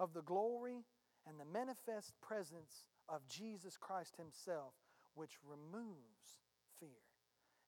[0.00, 0.84] of the glory
[1.26, 4.74] and the manifest presence of Jesus Christ Himself,
[5.14, 6.42] which removes
[6.80, 6.88] fear.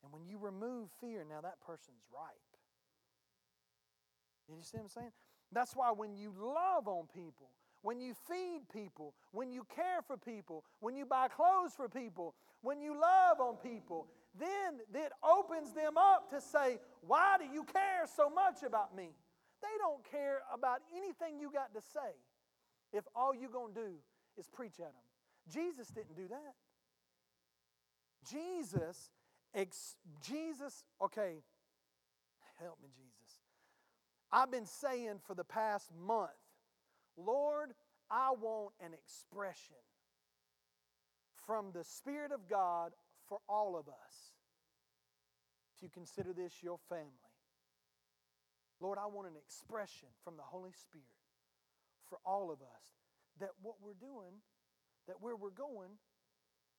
[0.03, 2.51] And when you remove fear, now that person's ripe.
[4.49, 5.13] You see what I'm saying?
[5.53, 7.51] That's why when you love on people,
[7.83, 12.35] when you feed people, when you care for people, when you buy clothes for people,
[12.63, 14.09] when you love on people,
[14.39, 19.11] then it opens them up to say, Why do you care so much about me?
[19.63, 22.15] They don't care about anything you got to say
[22.93, 23.93] if all you're going to do
[24.39, 25.53] is preach at them.
[25.53, 26.55] Jesus didn't do that.
[28.31, 29.11] Jesus,
[29.55, 31.43] ex, Jesus, okay,
[32.61, 33.41] help me, Jesus.
[34.33, 36.31] I've been saying for the past month
[37.27, 37.73] Lord,
[38.11, 39.77] I want an expression
[41.47, 42.93] from the Spirit of God
[43.29, 44.35] for all of us.
[45.77, 47.31] if you consider this your family,
[48.81, 51.07] Lord, I want an expression from the Holy Spirit
[52.09, 52.87] for all of us
[53.39, 54.43] that what we're doing,
[55.07, 55.91] that where we're going,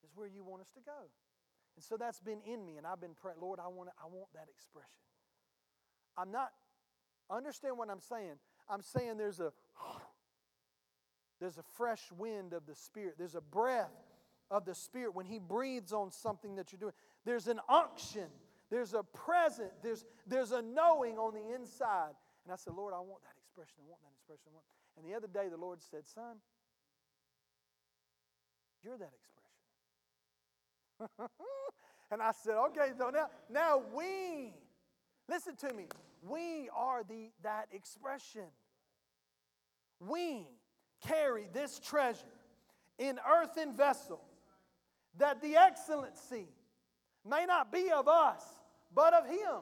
[0.04, 1.10] is where you want us to go.
[1.76, 4.28] And so that's been in me, and I've been praying, Lord, I want, I want
[4.34, 5.06] that expression.
[6.18, 6.52] I'm not,
[7.30, 8.36] understand what I'm saying.
[8.70, 9.54] I'm saying there's a
[11.42, 13.16] there's a fresh wind of the Spirit.
[13.18, 13.92] There's a breath
[14.52, 16.94] of the Spirit when He breathes on something that you're doing.
[17.26, 18.28] There's an unction.
[18.70, 19.72] There's a present.
[19.82, 22.14] There's, there's a knowing on the inside.
[22.46, 23.74] And I said, Lord, I want that expression.
[23.80, 24.52] I want that expression.
[24.52, 24.66] I want.
[24.98, 26.38] And the other day, the Lord said, Son,
[28.84, 29.12] you're that
[31.00, 31.30] expression.
[32.12, 34.54] and I said, Okay, so now, now we,
[35.28, 35.88] listen to me,
[36.22, 38.46] we are the, that expression.
[40.00, 40.48] We
[41.08, 42.26] carry this treasure
[42.98, 44.22] in earthen vessel,
[45.18, 46.48] that the excellency
[47.30, 48.44] may not be of us,
[48.94, 49.62] but of Him.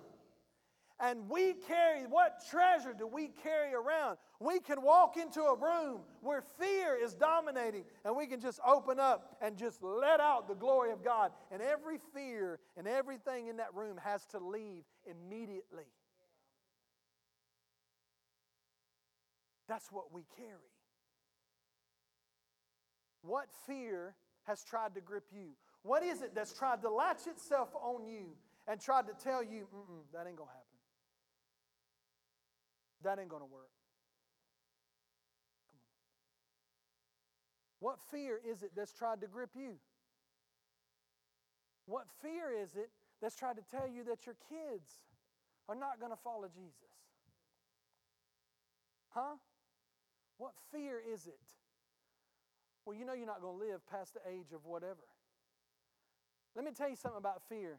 [1.01, 4.17] And we carry, what treasure do we carry around?
[4.41, 8.99] We can walk into a room where fear is dominating, and we can just open
[8.99, 11.31] up and just let out the glory of God.
[11.51, 15.85] And every fear and everything in that room has to leave immediately.
[19.69, 20.49] That's what we carry.
[23.21, 25.49] What fear has tried to grip you?
[25.83, 28.35] What is it that's tried to latch itself on you
[28.67, 29.67] and tried to tell you,
[30.13, 30.69] that ain't going to happen?
[33.03, 33.71] That ain't going to work.
[35.71, 35.87] Come on.
[37.79, 39.75] What fear is it that's tried to grip you?
[41.85, 42.89] What fear is it
[43.21, 44.91] that's tried to tell you that your kids
[45.67, 46.73] are not going to follow Jesus?
[49.09, 49.37] Huh?
[50.37, 51.39] What fear is it?
[52.89, 55.05] Well, you know you're not going to live past the age of whatever.
[56.55, 57.77] Let me tell you something about fear.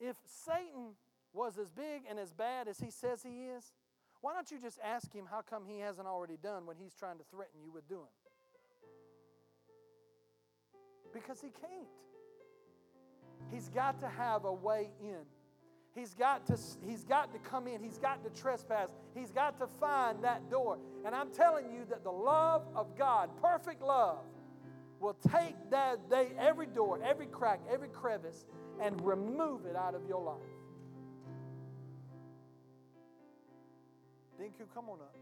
[0.00, 0.94] If Satan
[1.34, 3.74] was as big and as bad as he says he is,
[4.22, 7.18] why don't you just ask him how come he hasn't already done what he's trying
[7.18, 8.08] to threaten you with doing?
[11.12, 11.98] Because he can't.
[13.52, 15.26] He's got to have a way in.
[15.94, 17.82] He's got to he's got to come in.
[17.82, 18.88] He's got to trespass.
[19.14, 20.78] He's got to find that door.
[21.04, 24.20] And I'm telling you that the love of God, perfect love,
[25.00, 28.44] will take that day, every door, every crack, every crevice,
[28.80, 30.36] and remove it out of your life.
[34.40, 35.14] Dinku, come on up.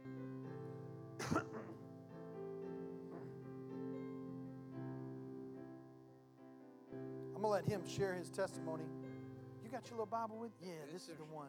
[7.35, 8.85] I'm to let him share his testimony.
[9.65, 10.53] You got your little Bible with?
[10.63, 11.49] Yeah, this is the one.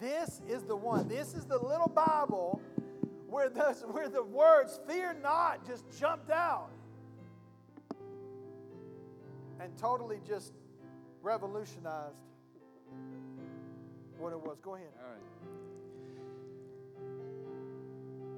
[0.00, 1.08] This is the one.
[1.08, 2.60] This is the little Bible
[3.28, 6.70] where the, where the words fear not just jumped out
[9.62, 10.52] and totally just
[11.22, 12.16] revolutionized
[14.18, 14.58] what it was.
[14.60, 14.88] Go ahead.
[14.98, 15.20] All right.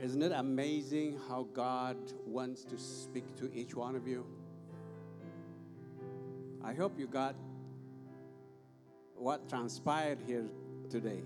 [0.04, 1.96] Isn't it amazing how God
[2.26, 4.26] wants to speak to each one of you?
[6.62, 7.34] I hope you got
[9.14, 10.44] what transpired here
[10.90, 11.22] today.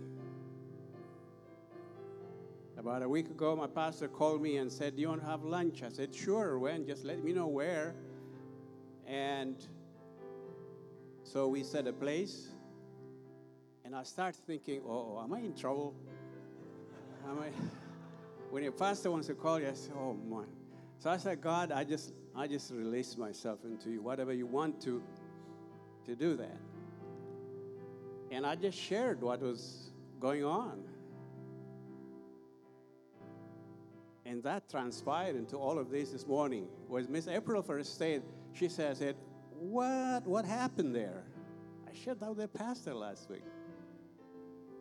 [2.76, 5.42] About a week ago, my pastor called me and said, Do you want to have
[5.42, 5.82] lunch?
[5.82, 6.86] I said, Sure, when?
[6.86, 7.96] Just let me know where.
[9.04, 9.56] And
[11.32, 12.48] so we set a place.
[13.84, 15.94] And I start thinking, Oh, am I in trouble?
[17.28, 17.48] Am I?
[18.50, 20.44] when your pastor wants to call you, I say, oh my.
[20.98, 24.02] So I said, God, I just I just release myself into you.
[24.02, 25.02] Whatever you want to
[26.06, 26.58] to do that.
[28.30, 30.82] And I just shared what was going on.
[34.24, 36.68] And that transpired into all of this this morning.
[36.88, 38.22] Was Miss April first said,
[38.52, 39.16] she says it,
[39.58, 41.24] what what happened there?
[41.88, 43.44] I shared that with the pastor last week.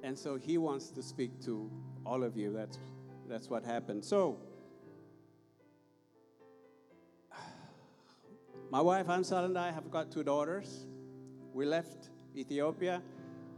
[0.03, 1.69] And so he wants to speak to
[2.05, 2.53] all of you.
[2.53, 2.80] That's
[3.28, 4.05] that's what happened.
[4.05, 4.38] So,
[8.71, 10.86] my wife Amsal and I have got two daughters.
[11.53, 13.01] We left Ethiopia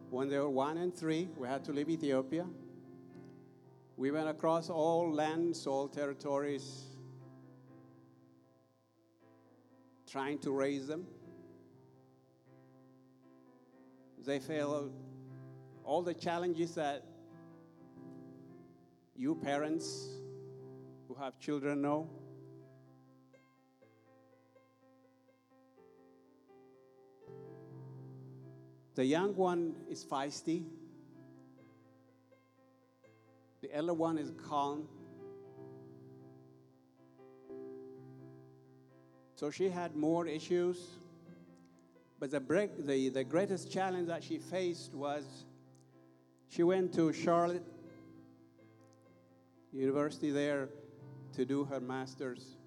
[0.09, 1.29] when they were one and three.
[1.37, 2.45] We had to leave Ethiopia.
[3.97, 6.85] We went across all lands, all territories,
[10.09, 11.05] trying to raise them.
[14.25, 14.91] They failed
[15.83, 17.03] all the challenges that
[19.15, 20.07] you parents
[21.07, 22.09] who have children know.
[28.95, 30.65] The young one is feisty.
[33.61, 34.87] The elder one is calm.
[39.39, 40.85] So she had more issues.
[42.19, 45.45] But the, break, the, the greatest challenge that she faced was
[46.49, 47.63] she went to Charlotte
[49.71, 50.67] University there
[51.37, 52.57] to do her master's.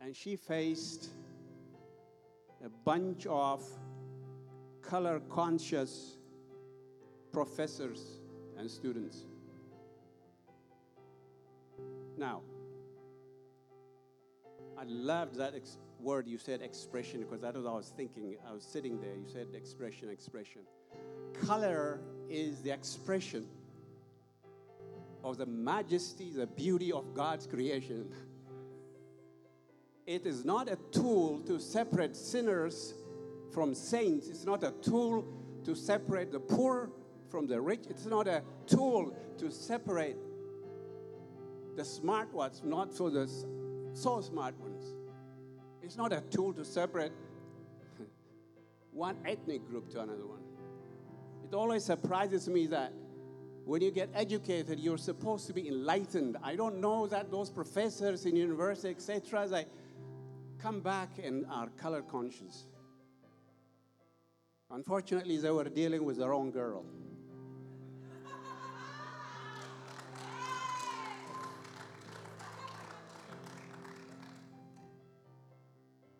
[0.00, 1.10] And she faced
[2.64, 3.62] a bunch of
[4.82, 6.16] color conscious
[7.30, 8.18] professors
[8.58, 9.18] and students.
[12.18, 12.42] Now,
[14.78, 18.36] I loved that ex- word you said, expression, because that was what I was thinking.
[18.48, 20.62] I was sitting there, you said expression, expression.
[21.46, 23.46] Color is the expression
[25.24, 28.08] of the majesty, the beauty of God's creation.
[30.06, 32.94] It is not a tool to separate sinners
[33.52, 34.28] from saints.
[34.28, 35.24] It's not a tool
[35.64, 36.90] to separate the poor
[37.30, 37.84] from the rich.
[37.88, 40.16] It's not a tool to separate
[41.76, 43.26] the smart ones, not for the
[43.96, 44.94] so smart ones.
[45.82, 47.12] It's not a tool to separate
[48.92, 50.40] one ethnic group to another one.
[51.44, 52.92] It always surprises me that
[53.64, 56.36] when you get educated, you're supposed to be enlightened.
[56.42, 59.66] I don't know that those professors in university, etc., they
[60.58, 62.66] come back and are color conscious.
[64.70, 66.84] Unfortunately, they were dealing with the wrong girl.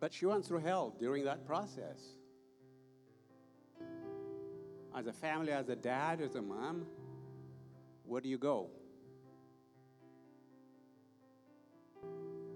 [0.07, 1.99] But she went through hell during that process.
[4.97, 6.87] As a family, as a dad, as a mom,
[8.05, 8.71] where do you go?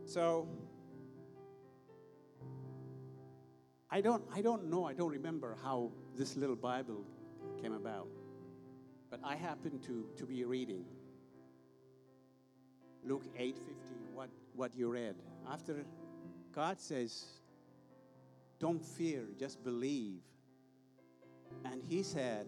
[0.05, 0.47] So,
[3.91, 7.05] I don't, I don't know, I don't remember how this little Bible
[7.61, 8.07] came about.
[9.11, 10.85] But I happened to, to be reading
[13.03, 13.55] Luke 8:50,
[14.15, 15.17] what, what you read.
[15.51, 15.85] After
[16.53, 17.40] God says,
[18.61, 20.21] Don't fear, just believe.
[21.65, 22.47] And he said,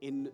[0.00, 0.30] in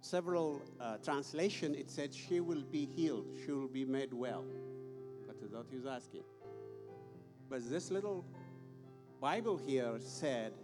[0.00, 4.44] several uh, translation, it said, She will be healed, she will be made well.
[5.26, 6.22] That is what he was asking.
[7.50, 8.24] But this little
[9.20, 10.54] Bible here said,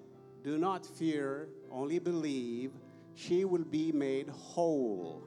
[0.42, 2.72] Do not fear, only believe,
[3.14, 5.22] she will be made whole.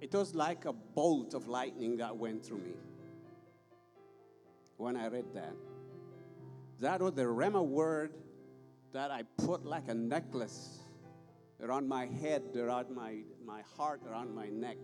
[0.00, 2.72] It was like a bolt of lightning that went through me
[4.82, 5.54] when I read that.
[6.80, 8.12] That was the Rhema word
[8.92, 10.80] that I put like a necklace
[11.62, 14.78] around my head, around my, my heart, around my neck.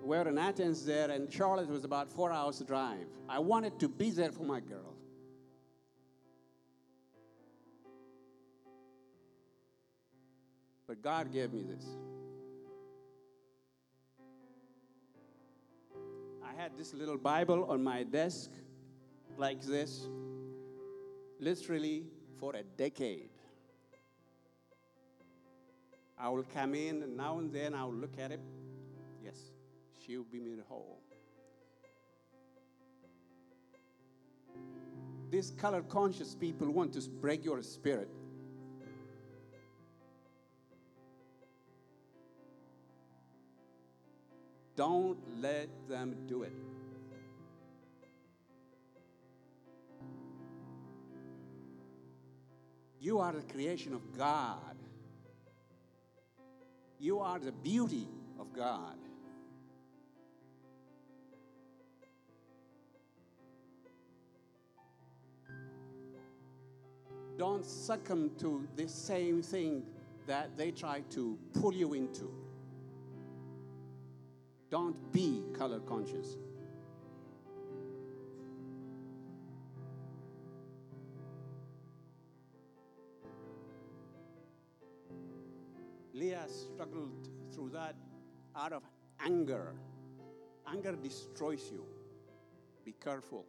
[0.00, 3.08] We're in Athens there, and Charlotte was about four hours drive.
[3.28, 4.94] I wanted to be there for my girl.
[10.86, 11.84] But God gave me this.
[16.60, 18.50] Had this little Bible on my desk,
[19.38, 20.06] like this,
[21.38, 22.04] literally
[22.38, 23.30] for a decade.
[26.18, 28.40] I will come in, and now and then I will look at it.
[29.24, 29.38] Yes,
[30.04, 31.00] she will be made whole.
[35.30, 38.10] These color conscious people want to break your spirit.
[44.80, 46.54] Don't let them do it.
[52.98, 54.76] You are the creation of God.
[56.98, 58.08] You are the beauty
[58.38, 58.96] of God.
[67.36, 69.82] Don't succumb to the same thing
[70.26, 72.49] that they try to pull you into.
[74.70, 76.36] Don't be color conscious.
[86.14, 87.96] Leah struggled through that
[88.54, 88.84] out of
[89.24, 89.74] anger.
[90.68, 91.84] Anger destroys you.
[92.84, 93.46] Be careful.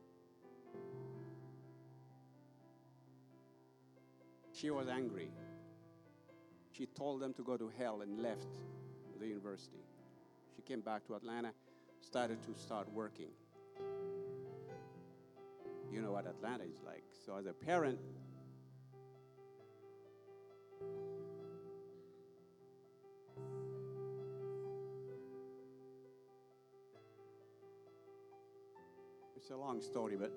[4.54, 5.30] She was angry.
[6.72, 8.48] She told them to go to hell and left
[9.20, 9.84] the university.
[10.56, 11.52] She came back to Atlanta,
[12.02, 13.30] started to start working.
[15.91, 17.04] You know what Atlanta is like.
[17.26, 17.99] So, as a parent,
[29.36, 30.32] it's a long story, but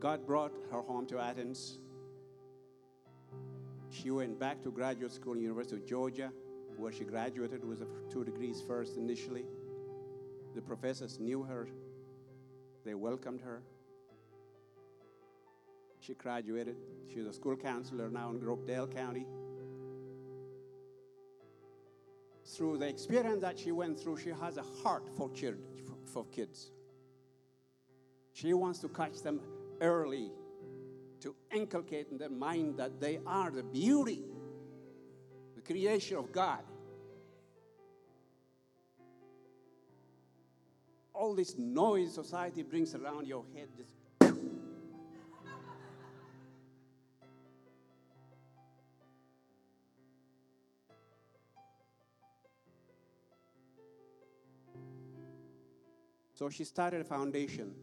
[0.00, 1.78] God brought her home to Athens.
[4.00, 6.30] She went back to graduate school, in University of Georgia,
[6.76, 9.44] where she graduated with two degrees first initially.
[10.54, 11.68] The professors knew her,
[12.84, 13.60] they welcomed her.
[16.00, 16.76] She graduated.
[17.12, 19.26] She's a school counselor now in Grovedale County.
[22.46, 25.64] Through the experience that she went through, she has a heart for, children,
[26.06, 26.70] for kids.
[28.32, 29.40] She wants to catch them
[29.80, 30.30] early
[31.54, 34.24] inculcate in their mind that they are the beauty,
[35.54, 36.62] the creation of God.
[41.12, 43.92] All this noise society brings around your head just
[56.38, 57.74] So she started a foundation,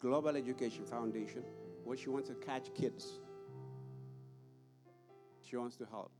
[0.00, 1.44] Global Education Foundation,
[1.84, 3.20] where she wants to catch kids.
[5.42, 6.10] She wants to help.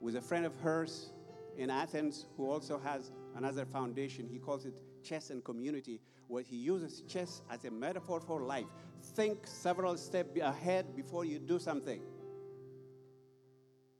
[0.00, 1.10] With a friend of hers
[1.56, 6.56] in Athens who also has another foundation, he calls it Chess and Community, where he
[6.56, 8.66] uses chess as a metaphor for life.
[9.14, 12.02] Think several steps ahead before you do something.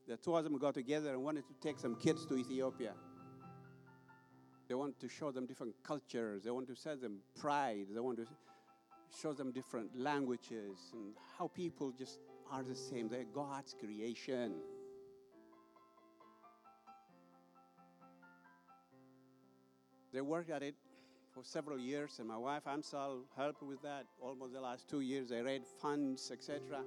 [0.07, 2.93] The two of them got together and wanted to take some kids to Ethiopia.
[4.69, 6.45] They want to show them different cultures.
[6.45, 7.87] They want to show them pride.
[7.93, 8.27] They want to
[9.21, 12.19] show them different languages and how people just
[12.51, 13.09] are the same.
[13.09, 14.55] They're God's creation.
[20.13, 20.75] They worked at it
[21.33, 25.29] for several years, and my wife Amsal helped with that almost the last two years.
[25.29, 26.81] They raised funds, etc.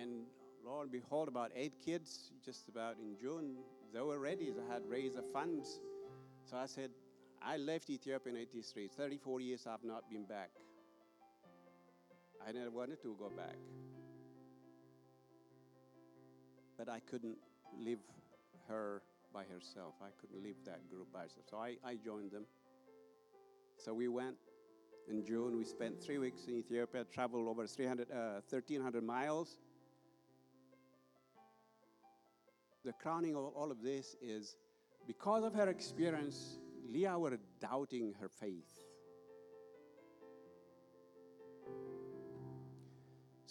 [0.00, 0.22] And
[0.64, 3.56] lo and behold, about eight kids, just about in June,
[3.92, 4.50] they were ready.
[4.50, 5.80] They had raised the funds.
[6.44, 6.90] So I said,
[7.42, 8.88] I left Ethiopia in 83.
[8.88, 10.50] 34 years I've not been back.
[12.46, 13.56] I never wanted to go back.
[16.76, 17.36] But I couldn't
[17.78, 17.98] leave
[18.68, 19.94] her by herself.
[20.02, 21.46] I couldn't leave that group by herself.
[21.50, 22.44] So I, I joined them.
[23.76, 24.36] So we went
[25.08, 25.56] in June.
[25.56, 29.58] We spent three weeks in Ethiopia, traveled over 300, uh, 1,300 miles.
[32.84, 34.56] The crowning of all of this is
[35.06, 38.81] because of her experience Leah were doubting her faith.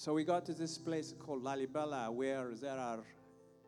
[0.03, 3.01] So we got to this place called Lalibela, where there are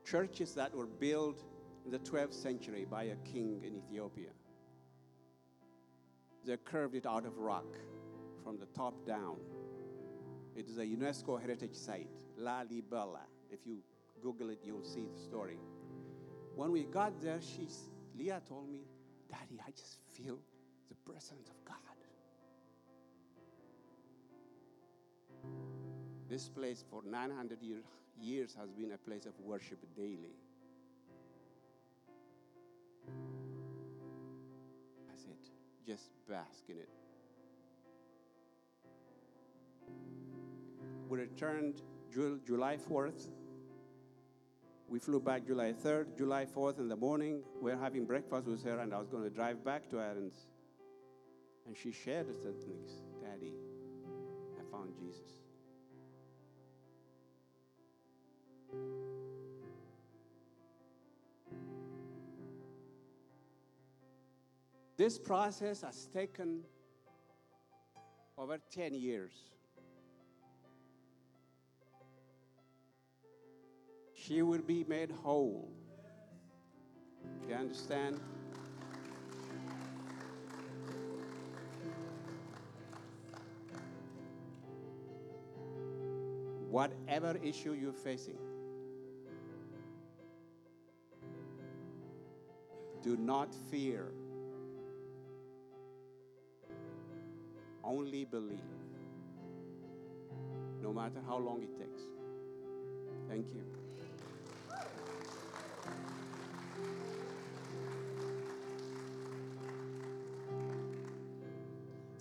[0.04, 1.44] churches that were built
[1.86, 4.32] in the 12th century by a king in Ethiopia.
[6.44, 7.78] They curved it out of rock
[8.44, 9.36] from the top down.
[10.56, 13.28] It is a UNESCO heritage site, Lalibela.
[13.52, 13.84] If you
[14.24, 15.60] Google it, you'll see the story.
[16.56, 17.68] When we got there, she,
[18.18, 18.88] Leah told me,
[19.30, 20.40] Daddy, I just feel
[20.90, 21.83] the presence of God.
[26.34, 27.84] This place for 900 year,
[28.20, 30.34] years has been a place of worship daily.
[35.08, 35.52] That's it.
[35.86, 36.90] Just bask in it.
[41.08, 43.28] We returned July 4th
[44.90, 47.44] we flew back July 3rd, July 4th in the morning.
[47.62, 50.48] We are having breakfast with her, and I was going to drive back to Athens.
[51.68, 53.54] And she shared the things Daddy,
[54.60, 55.43] I found Jesus.
[64.96, 66.62] This process has taken
[68.38, 69.54] over 10 years.
[74.26, 75.70] she will be made whole.
[77.42, 78.20] Do You understand?
[86.70, 88.38] Whatever issue you're facing,
[93.04, 94.12] do not fear.
[97.84, 98.60] Only believe,
[100.82, 102.02] no matter how long it takes.
[103.30, 103.64] Thank you.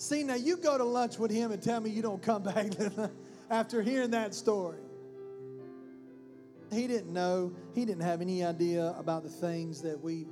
[0.02, 2.66] See, now you go to lunch with him and tell me you don't come back
[3.50, 4.80] after hearing that story.
[6.72, 10.26] He didn't know, he didn't have any idea about the things that we've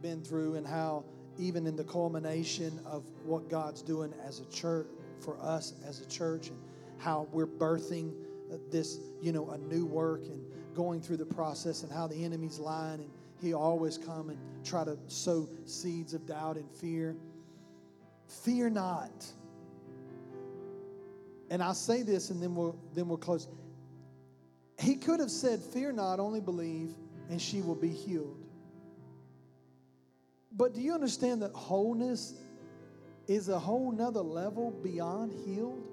[0.00, 1.04] been through and how,
[1.38, 4.86] even in the culmination of what God's doing as a church,
[5.20, 6.58] for us as a church, and
[6.98, 8.12] how we're birthing
[8.70, 10.40] this, you know, a new work and
[10.74, 13.10] going through the process and how the enemy's lying and
[13.40, 17.16] he always come and try to sow seeds of doubt and fear.
[18.44, 19.26] Fear not.
[21.50, 23.48] And I'll say this and then we'll then we'll close.
[24.78, 26.94] He could have said, Fear not, only believe,
[27.30, 28.45] and she will be healed.
[30.56, 32.34] But do you understand that wholeness
[33.26, 35.86] is a whole nother level beyond healed?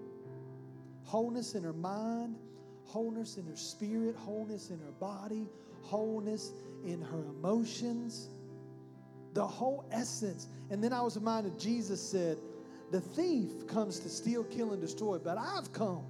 [1.04, 2.38] Wholeness in her mind,
[2.86, 5.50] wholeness in her spirit, wholeness in her body,
[5.82, 6.54] wholeness
[6.86, 8.30] in her emotions,
[9.34, 10.48] the whole essence.
[10.70, 12.38] And then I was reminded Jesus said,
[12.92, 16.06] The thief comes to steal, kill, and destroy, but I've come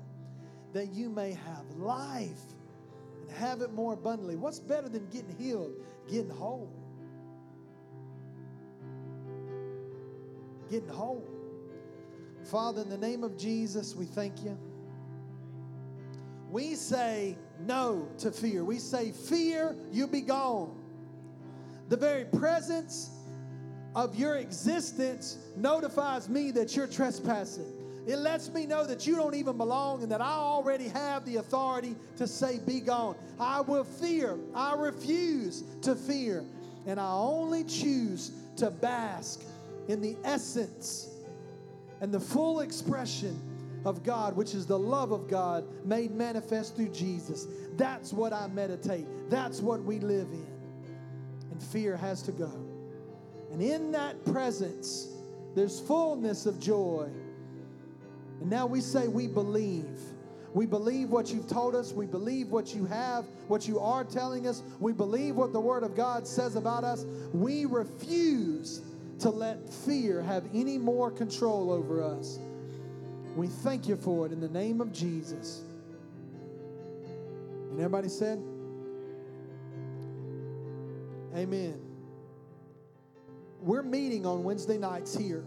[0.73, 2.41] that you may have life
[3.21, 4.35] and have it more abundantly.
[4.35, 5.73] What's better than getting healed?
[6.09, 6.71] Getting whole.
[10.69, 11.27] Getting whole.
[12.45, 14.57] Father, in the name of Jesus, we thank you.
[16.49, 18.63] We say no to fear.
[18.63, 20.75] We say, Fear, you be gone.
[21.89, 23.09] The very presence
[23.95, 27.71] of your existence notifies me that you're trespassing.
[28.05, 31.37] It lets me know that you don't even belong and that I already have the
[31.37, 33.15] authority to say, Be gone.
[33.39, 34.37] I will fear.
[34.53, 36.43] I refuse to fear.
[36.85, 39.41] And I only choose to bask
[39.87, 41.09] in the essence
[42.01, 43.39] and the full expression
[43.85, 47.47] of God, which is the love of God made manifest through Jesus.
[47.75, 49.05] That's what I meditate.
[49.29, 50.47] That's what we live in.
[51.51, 52.51] And fear has to go.
[53.51, 55.09] And in that presence,
[55.55, 57.09] there's fullness of joy.
[58.41, 59.99] And now we say we believe.
[60.53, 61.93] We believe what you've told us.
[61.93, 64.63] We believe what you have, what you are telling us.
[64.79, 67.05] We believe what the Word of God says about us.
[67.33, 68.81] We refuse
[69.19, 72.39] to let fear have any more control over us.
[73.35, 75.61] We thank you for it in the name of Jesus.
[77.71, 78.43] And everybody said,
[81.35, 81.79] Amen.
[83.59, 85.45] We're meeting on Wednesday nights here.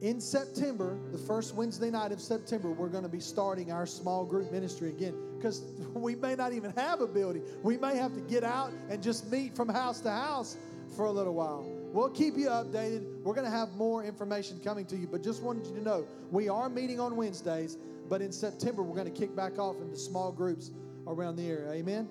[0.00, 4.24] In September, the first Wednesday night of September, we're going to be starting our small
[4.24, 5.62] group ministry again because
[5.94, 7.42] we may not even have a building.
[7.62, 10.56] We may have to get out and just meet from house to house
[10.96, 11.75] for a little while.
[11.96, 13.22] We'll keep you updated.
[13.22, 16.06] We're going to have more information coming to you, but just wanted you to know
[16.30, 17.78] we are meeting on Wednesdays,
[18.10, 20.72] but in September, we're going to kick back off into small groups
[21.06, 21.72] around the area.
[21.72, 22.06] Amen?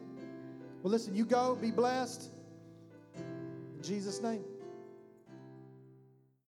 [0.82, 2.32] Well, listen, you go, be blessed.
[3.16, 4.44] In Jesus' name.